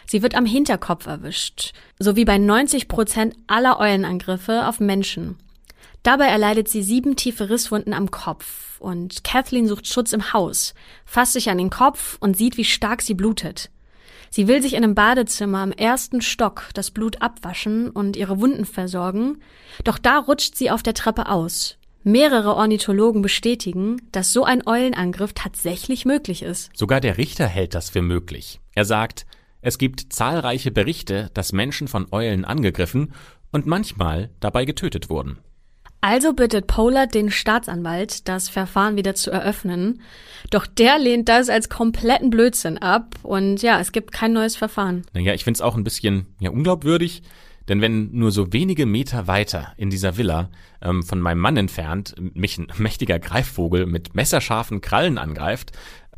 [0.08, 5.38] Sie wird am Hinterkopf erwischt, so wie bei 90 Prozent aller Eulenangriffe auf Menschen.
[6.04, 10.76] Dabei erleidet sie sieben tiefe Risswunden am Kopf und Kathleen sucht Schutz im Haus,
[11.06, 13.72] fasst sich an den Kopf und sieht, wie stark sie blutet.
[14.30, 18.66] Sie will sich in einem Badezimmer im ersten Stock das Blut abwaschen und ihre Wunden
[18.66, 19.40] versorgen,
[19.84, 21.78] doch da rutscht sie auf der Treppe aus.
[22.04, 26.70] Mehrere Ornithologen bestätigen, dass so ein Eulenangriff tatsächlich möglich ist.
[26.76, 28.60] Sogar der Richter hält das für möglich.
[28.76, 29.26] Er sagt,
[29.66, 33.14] es gibt zahlreiche Berichte, dass Menschen von Eulen angegriffen
[33.52, 35.40] und manchmal dabei getötet wurden.
[36.02, 40.02] Also bittet Pollard den Staatsanwalt, das Verfahren wieder zu eröffnen.
[40.52, 45.02] Doch der lehnt das als kompletten Blödsinn ab und ja, es gibt kein neues Verfahren.
[45.14, 47.24] Naja, ich finde es auch ein bisschen ja, unglaubwürdig,
[47.68, 52.14] denn wenn nur so wenige Meter weiter in dieser Villa ähm, von meinem Mann entfernt
[52.20, 55.72] mich ein mächtiger Greifvogel mit messerscharfen Krallen angreift,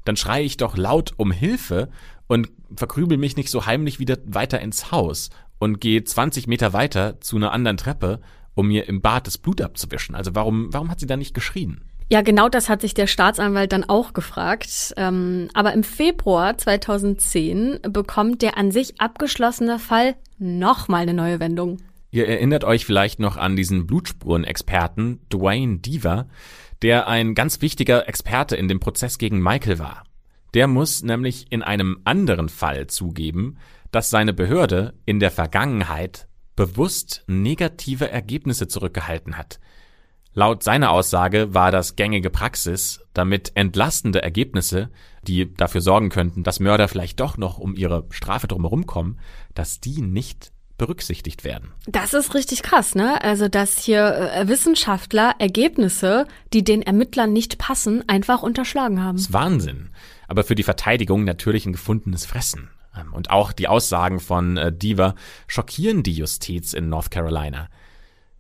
[0.08, 1.89] dann schreie ich doch laut um Hilfe
[2.28, 5.30] und verkrübel mich nicht so heimlich wieder weiter ins Haus
[5.60, 8.20] und gehe 20 Meter weiter zu einer anderen Treppe
[8.58, 10.16] um mir im Bad das Blut abzuwischen.
[10.16, 11.82] Also warum, warum hat sie da nicht geschrien?
[12.10, 14.93] Ja, genau das hat sich der Staatsanwalt dann auch gefragt.
[14.97, 21.78] Ähm, aber im Februar 2010 bekommt der an sich abgeschlossene Fall nochmal eine neue Wendung.
[22.10, 26.28] Ihr erinnert euch vielleicht noch an diesen Blutspurenexperten Dwayne Deaver,
[26.82, 30.04] der ein ganz wichtiger Experte in dem Prozess gegen Michael war.
[30.54, 33.58] Der muss nämlich in einem anderen Fall zugeben,
[33.92, 39.60] dass seine Behörde in der Vergangenheit bewusst negative Ergebnisse zurückgehalten hat.
[40.34, 44.92] Laut seiner Aussage war das gängige Praxis, damit entlastende Ergebnisse,
[45.24, 49.20] die dafür sorgen könnten, dass Mörder vielleicht doch noch um ihre Strafe drumherum kommen,
[49.56, 51.72] dass die nicht berücksichtigt werden.
[51.88, 53.22] Das ist richtig krass, ne?
[53.24, 59.18] Also, dass hier äh, Wissenschaftler Ergebnisse, die den Ermittlern nicht passen, einfach unterschlagen haben.
[59.18, 59.90] Das ist Wahnsinn.
[60.28, 62.70] Aber für die Verteidigung natürlich ein gefundenes Fressen.
[62.96, 65.16] Ähm, und auch die Aussagen von äh, Diva
[65.48, 67.70] schockieren die Justiz in North Carolina.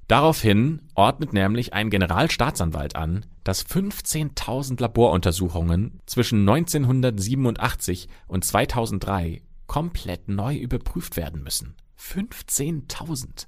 [0.07, 10.55] Daraufhin ordnet nämlich ein Generalstaatsanwalt an, dass 15.000 Laboruntersuchungen zwischen 1987 und 2003 komplett neu
[10.55, 11.75] überprüft werden müssen.
[11.99, 13.47] 15.000.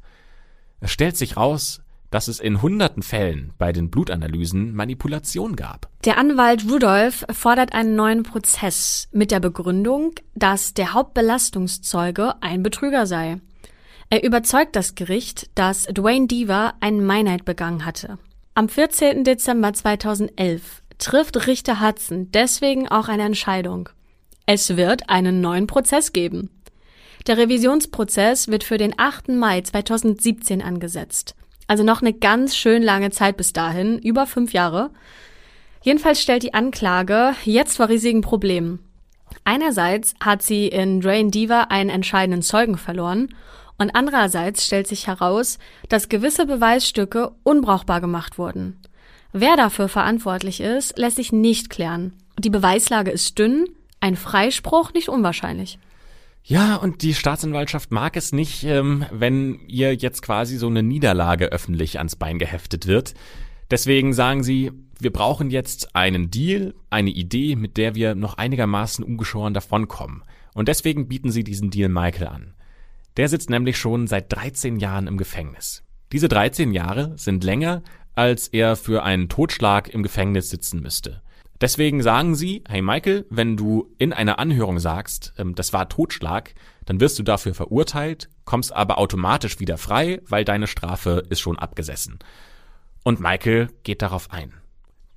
[0.80, 1.82] Es stellt sich raus,
[2.12, 5.90] dass es in hunderten Fällen bei den Blutanalysen Manipulation gab.
[6.06, 13.06] Der Anwalt Rudolph fordert einen neuen Prozess mit der Begründung, dass der Hauptbelastungszeuge ein Betrüger
[13.06, 13.40] sei.
[14.10, 18.18] Er überzeugt das Gericht, dass Dwayne Deaver einen Meinheit begangen hatte.
[18.56, 19.24] Am 14.
[19.24, 23.90] Dezember 2011 trifft Richter Hudson deswegen auch eine Entscheidung.
[24.48, 26.50] Es wird einen neuen Prozess geben.
[27.28, 29.30] Der Revisionsprozess wird für den 8.
[29.30, 31.36] Mai 2017 angesetzt.
[31.68, 34.90] Also noch eine ganz schön lange Zeit bis dahin, über fünf Jahre.
[35.82, 38.80] Jedenfalls stellt die Anklage jetzt vor riesigen Problemen.
[39.44, 43.36] Einerseits hat sie in Drain Diva einen entscheidenden Zeugen verloren
[43.78, 45.58] und andererseits stellt sich heraus,
[45.88, 48.80] dass gewisse Beweisstücke unbrauchbar gemacht wurden.
[49.32, 52.14] Wer dafür verantwortlich ist, lässt sich nicht klären.
[52.40, 53.66] Die Beweislage ist dünn,
[54.00, 55.78] ein Freispruch nicht unwahrscheinlich.
[56.44, 61.52] Ja, und die Staatsanwaltschaft mag es nicht, ähm, wenn ihr jetzt quasi so eine Niederlage
[61.52, 63.14] öffentlich ans Bein geheftet wird.
[63.70, 69.04] Deswegen sagen sie, wir brauchen jetzt einen Deal, eine Idee, mit der wir noch einigermaßen
[69.04, 70.24] ungeschoren davonkommen.
[70.54, 72.54] Und deswegen bieten sie diesen Deal Michael an.
[73.18, 75.84] Der sitzt nämlich schon seit 13 Jahren im Gefängnis.
[76.12, 77.84] Diese 13 Jahre sind länger,
[78.16, 81.22] als er für einen Totschlag im Gefängnis sitzen müsste.
[81.62, 86.54] Deswegen sagen sie, hey Michael, wenn du in einer Anhörung sagst, ähm, das war Totschlag,
[86.86, 91.60] dann wirst du dafür verurteilt, kommst aber automatisch wieder frei, weil deine Strafe ist schon
[91.60, 92.20] abgesessen.
[93.04, 94.54] Und Michael geht darauf ein.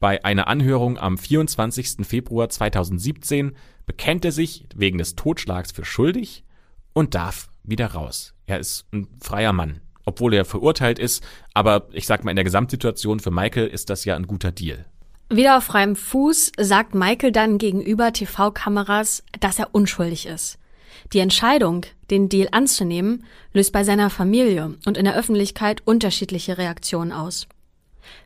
[0.00, 2.04] Bei einer Anhörung am 24.
[2.04, 3.52] Februar 2017
[3.86, 6.44] bekennt er sich wegen des Totschlags für schuldig
[6.92, 8.34] und darf wieder raus.
[8.46, 11.22] Er ist ein freier Mann, obwohl er verurteilt ist.
[11.54, 14.86] Aber ich sag mal, in der Gesamtsituation für Michael ist das ja ein guter Deal.
[15.32, 20.58] Wieder auf freiem Fuß sagt Michael dann gegenüber TV-Kameras, dass er unschuldig ist.
[21.14, 23.24] Die Entscheidung, den Deal anzunehmen,
[23.54, 27.48] löst bei seiner Familie und in der Öffentlichkeit unterschiedliche Reaktionen aus.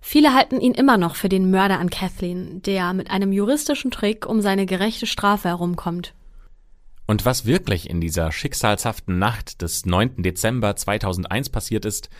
[0.00, 4.26] Viele halten ihn immer noch für den Mörder an Kathleen, der mit einem juristischen Trick
[4.26, 6.12] um seine gerechte Strafe herumkommt.
[7.06, 10.24] Und was wirklich in dieser schicksalshaften Nacht des 9.
[10.24, 12.10] Dezember 2001 passiert ist,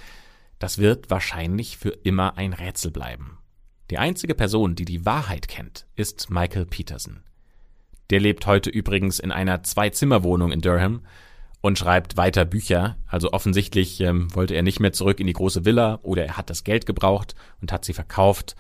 [0.61, 3.39] das wird wahrscheinlich für immer ein Rätsel bleiben.
[3.91, 7.22] Die einzige Person, die die Wahrheit kennt, ist Michael Peterson.
[8.11, 11.03] Der lebt heute übrigens in einer Zwei-Zimmer-Wohnung in Durham
[11.61, 12.97] und schreibt weiter Bücher.
[13.07, 16.51] Also offensichtlich ähm, wollte er nicht mehr zurück in die große Villa oder er hat
[16.51, 18.57] das Geld gebraucht und hat sie verkauft.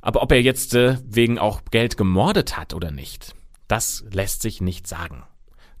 [0.00, 3.34] Aber ob er jetzt äh, wegen auch Geld gemordet hat oder nicht,
[3.66, 5.24] das lässt sich nicht sagen.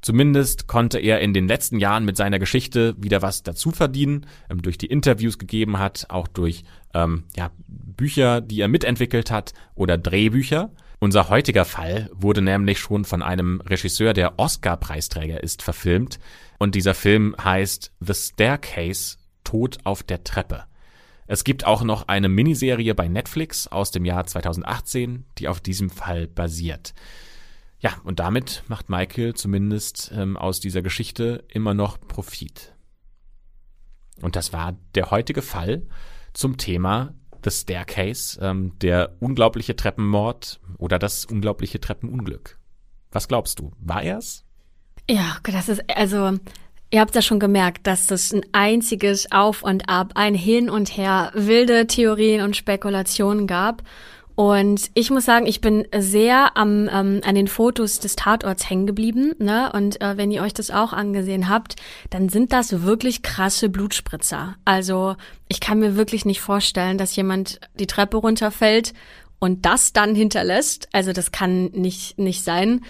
[0.00, 4.62] Zumindest konnte er in den letzten Jahren mit seiner Geschichte wieder was dazu verdienen, ähm,
[4.62, 9.98] durch die Interviews gegeben hat, auch durch ähm, ja, Bücher, die er mitentwickelt hat oder
[9.98, 10.70] Drehbücher.
[11.00, 16.18] Unser heutiger Fall wurde nämlich schon von einem Regisseur, der Oscar-Preisträger ist, verfilmt.
[16.58, 20.64] Und dieser Film heißt The Staircase, Tod auf der Treppe.
[21.26, 25.90] Es gibt auch noch eine Miniserie bei Netflix aus dem Jahr 2018, die auf diesem
[25.90, 26.94] Fall basiert.
[27.80, 32.74] Ja, und damit macht Michael zumindest ähm, aus dieser Geschichte immer noch Profit.
[34.20, 35.86] Und das war der heutige Fall
[36.32, 37.14] zum Thema
[37.44, 42.58] The Staircase, ähm, der unglaubliche Treppenmord oder das unglaubliche Treppenunglück.
[43.12, 43.72] Was glaubst du?
[43.78, 44.44] War er's?
[45.08, 46.38] Ja, das ist, also,
[46.90, 50.96] ihr habt ja schon gemerkt, dass das ein einziges Auf und Ab, ein Hin und
[50.96, 53.82] Her, wilde Theorien und Spekulationen gab.
[54.38, 58.86] Und ich muss sagen, ich bin sehr am, ähm, an den Fotos des Tatorts hängen
[58.86, 59.34] geblieben.
[59.40, 59.72] Ne?
[59.72, 61.74] Und äh, wenn ihr euch das auch angesehen habt,
[62.10, 64.54] dann sind das wirklich krasse Blutspritzer.
[64.64, 65.16] Also
[65.48, 68.94] ich kann mir wirklich nicht vorstellen, dass jemand die Treppe runterfällt
[69.40, 70.88] und das dann hinterlässt.
[70.92, 72.82] Also das kann nicht, nicht sein.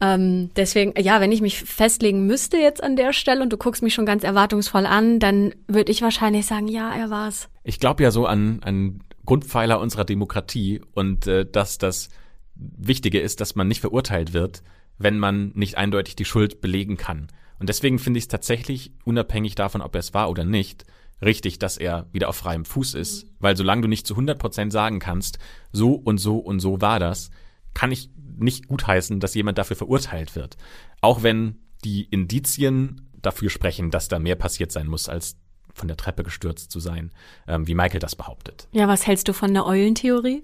[0.00, 3.84] Ähm, deswegen, ja, wenn ich mich festlegen müsste jetzt an der Stelle und du guckst
[3.84, 7.48] mich schon ganz erwartungsvoll an, dann würde ich wahrscheinlich sagen, ja, er war's.
[7.62, 12.08] Ich glaube ja so an, an Grundpfeiler unserer Demokratie und äh, dass das
[12.54, 14.62] Wichtige ist, dass man nicht verurteilt wird,
[14.98, 17.28] wenn man nicht eindeutig die Schuld belegen kann.
[17.58, 20.84] Und deswegen finde ich es tatsächlich, unabhängig davon, ob er es war oder nicht,
[21.22, 24.72] richtig, dass er wieder auf freiem Fuß ist, weil solange du nicht zu 100 Prozent
[24.72, 25.38] sagen kannst,
[25.72, 27.30] so und so und so war das,
[27.74, 30.56] kann ich nicht gutheißen, dass jemand dafür verurteilt wird.
[31.00, 35.36] Auch wenn die Indizien dafür sprechen, dass da mehr passiert sein muss als
[35.76, 37.12] von der Treppe gestürzt zu sein,
[37.46, 38.68] ähm, wie Michael das behauptet.
[38.72, 40.42] Ja, was hältst du von der Eulentheorie?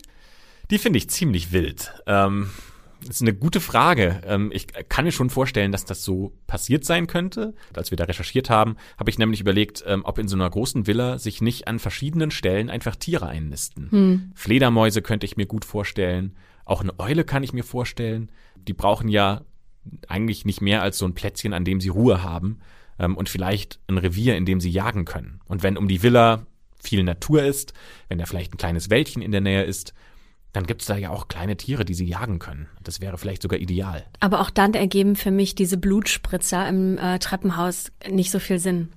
[0.71, 1.93] Die finde ich ziemlich wild.
[2.07, 2.51] Ähm,
[3.01, 4.21] das ist eine gute Frage.
[4.25, 7.55] Ähm, ich kann mir schon vorstellen, dass das so passiert sein könnte.
[7.75, 10.87] Als wir da recherchiert haben, habe ich nämlich überlegt, ähm, ob in so einer großen
[10.87, 13.91] Villa sich nicht an verschiedenen Stellen einfach Tiere einnisten.
[13.91, 14.33] Hm.
[14.35, 16.37] Fledermäuse könnte ich mir gut vorstellen.
[16.65, 18.31] Auch eine Eule kann ich mir vorstellen.
[18.57, 19.43] Die brauchen ja
[20.07, 22.61] eigentlich nicht mehr als so ein Plätzchen, an dem sie Ruhe haben
[22.99, 25.41] ähm, und vielleicht ein Revier, in dem sie jagen können.
[25.47, 26.47] Und wenn um die Villa
[26.83, 27.73] viel Natur ist,
[28.09, 29.95] wenn da vielleicht ein kleines Wäldchen in der Nähe ist,
[30.53, 32.69] dann gibt es da ja auch kleine Tiere, die sie jagen können.
[32.83, 34.05] Das wäre vielleicht sogar ideal.
[34.21, 38.93] Aber auch dann ergeben für mich diese Blutspritzer im äh, Treppenhaus nicht so viel Sinn.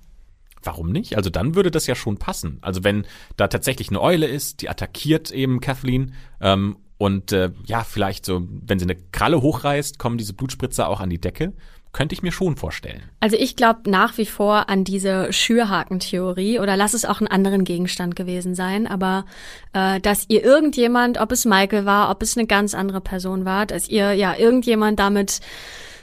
[0.64, 1.16] Warum nicht?
[1.16, 2.58] Also dann würde das ja schon passen.
[2.62, 3.06] Also wenn
[3.38, 8.46] da tatsächlich eine Eule ist, die attackiert eben Kathleen ähm, und äh, ja, vielleicht so,
[8.50, 11.54] wenn sie eine Kralle hochreißt, kommen diese Blutspritzer auch an die Decke
[11.96, 13.04] könnte ich mir schon vorstellen.
[13.22, 17.64] Also ich glaube nach wie vor an diese Schürhakentheorie oder lass es auch einen anderen
[17.64, 19.26] Gegenstand gewesen sein, aber
[19.72, 23.66] äh, dass ihr irgendjemand, ob es Michael war, ob es eine ganz andere Person war,
[23.66, 25.39] dass ihr ja irgendjemand damit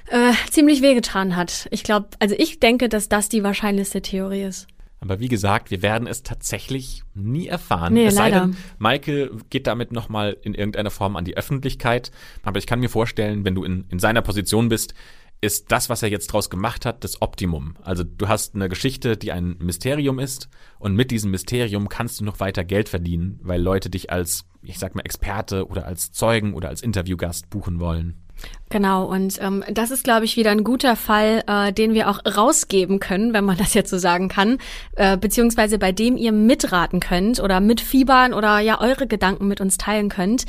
[0.09, 1.68] äh, ziemlich wehgetan hat.
[1.70, 4.68] Ich glaube, also ich denke, dass das die wahrscheinlichste Theorie ist.
[5.03, 7.93] Aber wie gesagt, wir werden es tatsächlich nie erfahren.
[7.93, 8.47] Nee, es sei leider.
[8.47, 12.12] denn, Michael geht damit nochmal in irgendeiner Form an die Öffentlichkeit.
[12.45, 14.95] Aber ich kann mir vorstellen, wenn du in, in seiner Position bist,
[15.43, 17.74] ist das, was er jetzt draus gemacht hat, das Optimum.
[17.82, 22.24] Also du hast eine Geschichte, die ein Mysterium ist und mit diesem Mysterium kannst du
[22.24, 26.55] noch weiter Geld verdienen, weil Leute dich als, ich sag mal, Experte oder als Zeugen
[26.55, 28.22] oder als Interviewgast buchen wollen.
[28.70, 32.20] Genau, und ähm, das ist, glaube ich, wieder ein guter Fall, äh, den wir auch
[32.24, 34.59] rausgeben können, wenn man das jetzt so sagen kann,
[34.97, 39.76] äh, beziehungsweise bei dem ihr mitraten könnt oder mitfiebern oder ja eure Gedanken mit uns
[39.76, 40.45] teilen könnt.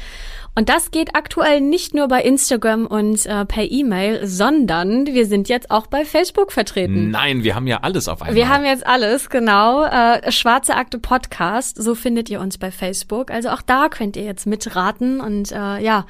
[0.56, 5.50] Und das geht aktuell nicht nur bei Instagram und äh, per E-Mail, sondern wir sind
[5.50, 7.10] jetzt auch bei Facebook vertreten.
[7.10, 8.36] Nein, wir haben ja alles auf einmal.
[8.36, 9.84] Wir haben jetzt alles, genau.
[9.84, 13.32] Äh, Schwarze Akte Podcast, so findet ihr uns bei Facebook.
[13.32, 16.06] Also auch da könnt ihr jetzt mitraten und äh, ja,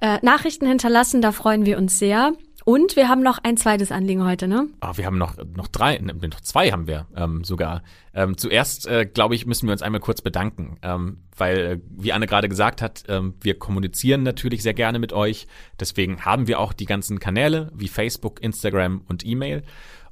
[0.00, 2.32] äh, Nachrichten hinterlassen, da freuen wir uns sehr.
[2.68, 4.68] Und wir haben noch ein zweites Anliegen heute, ne?
[4.82, 7.82] Oh, wir haben noch, noch drei, ne, noch zwei haben wir ähm, sogar.
[8.12, 12.12] Ähm, zuerst, äh, glaube ich, müssen wir uns einmal kurz bedanken, ähm, weil, äh, wie
[12.12, 15.46] Anne gerade gesagt hat, ähm, wir kommunizieren natürlich sehr gerne mit euch.
[15.80, 19.62] Deswegen haben wir auch die ganzen Kanäle wie Facebook, Instagram und E-Mail.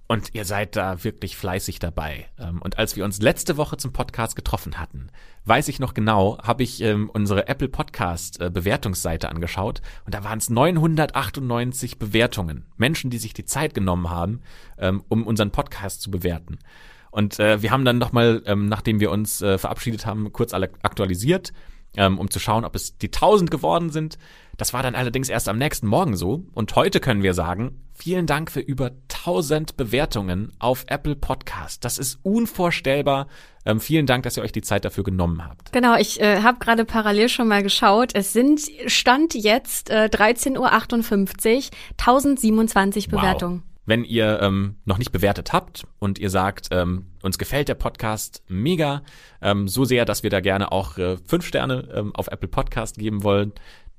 [0.09, 2.27] Und ihr seid da wirklich fleißig dabei.
[2.39, 5.09] Ähm, und als wir uns letzte Woche zum Podcast getroffen hatten,
[5.45, 10.23] weiß ich noch genau, habe ich ähm, unsere Apple Podcast äh, Bewertungsseite angeschaut und da
[10.23, 12.67] waren es 998 Bewertungen.
[12.77, 14.43] Menschen, die sich die Zeit genommen haben,
[14.79, 16.59] ähm, um unseren Podcast zu bewerten.
[17.11, 21.55] Und äh, wir haben dann nochmal, nachdem wir uns äh, verabschiedet haben, kurz alle aktualisiert,
[21.97, 24.19] ähm, um zu schauen, ob es die 1000 geworden sind.
[24.57, 26.45] Das war dann allerdings erst am nächsten Morgen so.
[26.55, 28.93] Und heute können wir sagen, vielen Dank für über
[29.27, 31.85] 1000 Bewertungen auf Apple Podcast.
[31.85, 33.27] Das ist unvorstellbar.
[33.67, 35.73] Ähm, vielen Dank, dass ihr euch die Zeit dafür genommen habt.
[35.73, 38.15] Genau, ich äh, habe gerade parallel schon mal geschaut.
[38.15, 40.69] Es sind Stand jetzt äh, 13.58 Uhr,
[41.99, 43.63] 1027 Bewertungen.
[43.87, 48.43] Wenn ihr ähm, noch nicht bewertet habt und ihr sagt, ähm, uns gefällt der Podcast
[48.49, 49.03] mega,
[49.41, 52.99] ähm, so sehr, dass wir da gerne auch äh, fünf Sterne ähm, auf Apple Podcast
[52.99, 53.53] geben wollen,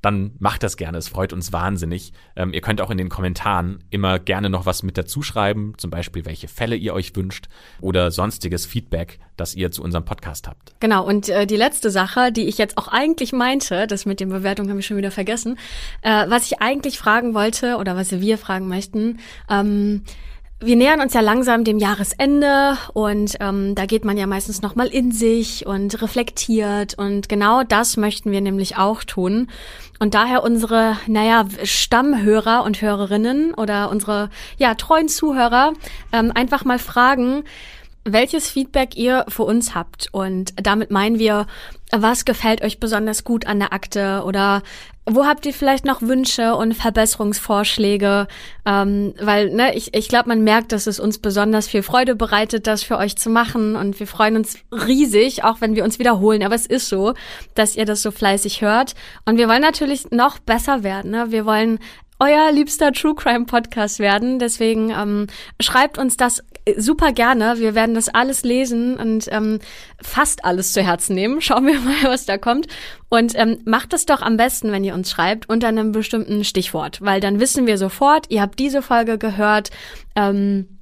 [0.07, 0.97] dann macht das gerne.
[0.97, 2.13] Es freut uns wahnsinnig.
[2.37, 5.91] Ähm, ihr könnt auch in den Kommentaren immer gerne noch was mit dazu schreiben, zum
[5.91, 7.47] Beispiel welche Fälle ihr euch wünscht
[7.81, 10.73] oder sonstiges Feedback, das ihr zu unserem Podcast habt.
[10.79, 14.29] Genau, und äh, die letzte Sache, die ich jetzt auch eigentlich meinte, das mit den
[14.29, 15.59] Bewertungen habe ich schon wieder vergessen,
[16.03, 20.03] äh, was ich eigentlich fragen wollte oder was wir fragen möchten, ähm,
[20.59, 24.87] wir nähern uns ja langsam dem Jahresende und ähm, da geht man ja meistens nochmal
[24.87, 29.49] in sich und reflektiert und genau das möchten wir nämlich auch tun.
[29.99, 35.73] Und daher unsere, naja, Stammhörer und Hörerinnen oder unsere, ja, treuen Zuhörer
[36.11, 37.43] ähm, einfach mal fragen,
[38.07, 40.09] welches Feedback ihr für uns habt.
[40.11, 41.47] Und damit meinen wir,
[41.91, 44.63] was gefällt euch besonders gut an der Akte oder
[45.09, 48.27] wo habt ihr vielleicht noch Wünsche und Verbesserungsvorschläge?
[48.65, 52.67] Ähm, weil ne, ich, ich glaube, man merkt, dass es uns besonders viel Freude bereitet,
[52.67, 53.77] das für euch zu machen.
[53.77, 56.43] Und wir freuen uns riesig, auch wenn wir uns wiederholen.
[56.43, 57.13] Aber es ist so,
[57.55, 58.95] dass ihr das so fleißig hört.
[59.23, 61.11] Und wir wollen natürlich noch besser werden.
[61.11, 61.27] Ne?
[61.29, 61.79] Wir wollen
[62.19, 64.39] euer liebster True Crime Podcast werden.
[64.39, 65.27] Deswegen ähm,
[65.59, 66.43] schreibt uns das
[66.75, 67.59] super gerne.
[67.59, 69.59] Wir werden das alles lesen und ähm,
[70.01, 71.41] fast alles zu Herzen nehmen.
[71.41, 72.67] Schauen wir mal, was da kommt.
[73.09, 76.99] Und ähm, macht das doch am besten, wenn ihr uns schreibt, unter einem bestimmten Stichwort,
[77.01, 79.69] weil dann wissen wir sofort, ihr habt diese Folge gehört.
[80.15, 80.76] Ähm,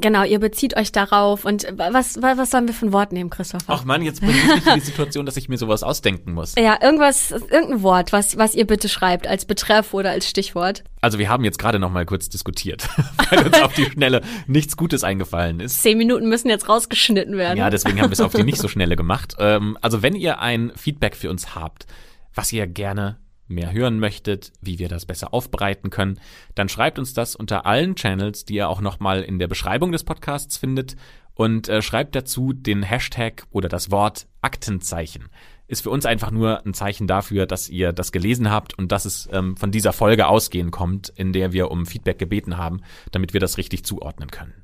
[0.00, 3.64] Genau, ihr bezieht euch darauf und was, was sollen wir für ein Wort nehmen, Christopher?
[3.72, 6.54] Ach man, jetzt bin ich in die Situation, dass ich mir sowas ausdenken muss.
[6.56, 10.84] Ja, irgendwas, irgendein Wort, was, was ihr bitte schreibt, als Betreff oder als Stichwort.
[11.00, 12.88] Also wir haben jetzt gerade noch mal kurz diskutiert,
[13.30, 15.82] weil uns auf die Schnelle nichts Gutes eingefallen ist.
[15.82, 17.58] Zehn Minuten müssen jetzt rausgeschnitten werden.
[17.58, 19.36] Ja, deswegen haben wir es auf die nicht so schnelle gemacht.
[19.38, 21.86] Ähm, also wenn ihr ein Feedback für uns habt,
[22.34, 23.18] was ihr gerne
[23.48, 26.20] mehr hören möchtet, wie wir das besser aufbereiten können,
[26.54, 30.04] dann schreibt uns das unter allen Channels, die ihr auch nochmal in der Beschreibung des
[30.04, 30.96] Podcasts findet
[31.34, 35.28] und äh, schreibt dazu den Hashtag oder das Wort Aktenzeichen.
[35.68, 39.04] Ist für uns einfach nur ein Zeichen dafür, dass ihr das gelesen habt und dass
[39.04, 43.32] es ähm, von dieser Folge ausgehen kommt, in der wir um Feedback gebeten haben, damit
[43.32, 44.54] wir das richtig zuordnen können.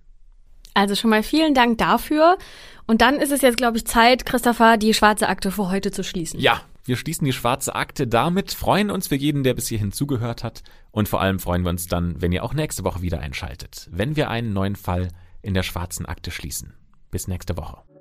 [0.75, 2.39] Also schon mal vielen Dank dafür.
[2.87, 6.03] Und dann ist es jetzt, glaube ich, Zeit, Christopher, die schwarze Akte für heute zu
[6.03, 6.41] schließen.
[6.41, 10.43] Ja, wir schließen die schwarze Akte damit, freuen uns für jeden, der bis hierhin zugehört
[10.43, 13.89] hat und vor allem freuen wir uns dann, wenn ihr auch nächste Woche wieder einschaltet,
[13.93, 15.09] wenn wir einen neuen Fall
[15.43, 16.75] in der schwarzen Akte schließen.
[17.11, 17.92] Bis nächste Woche.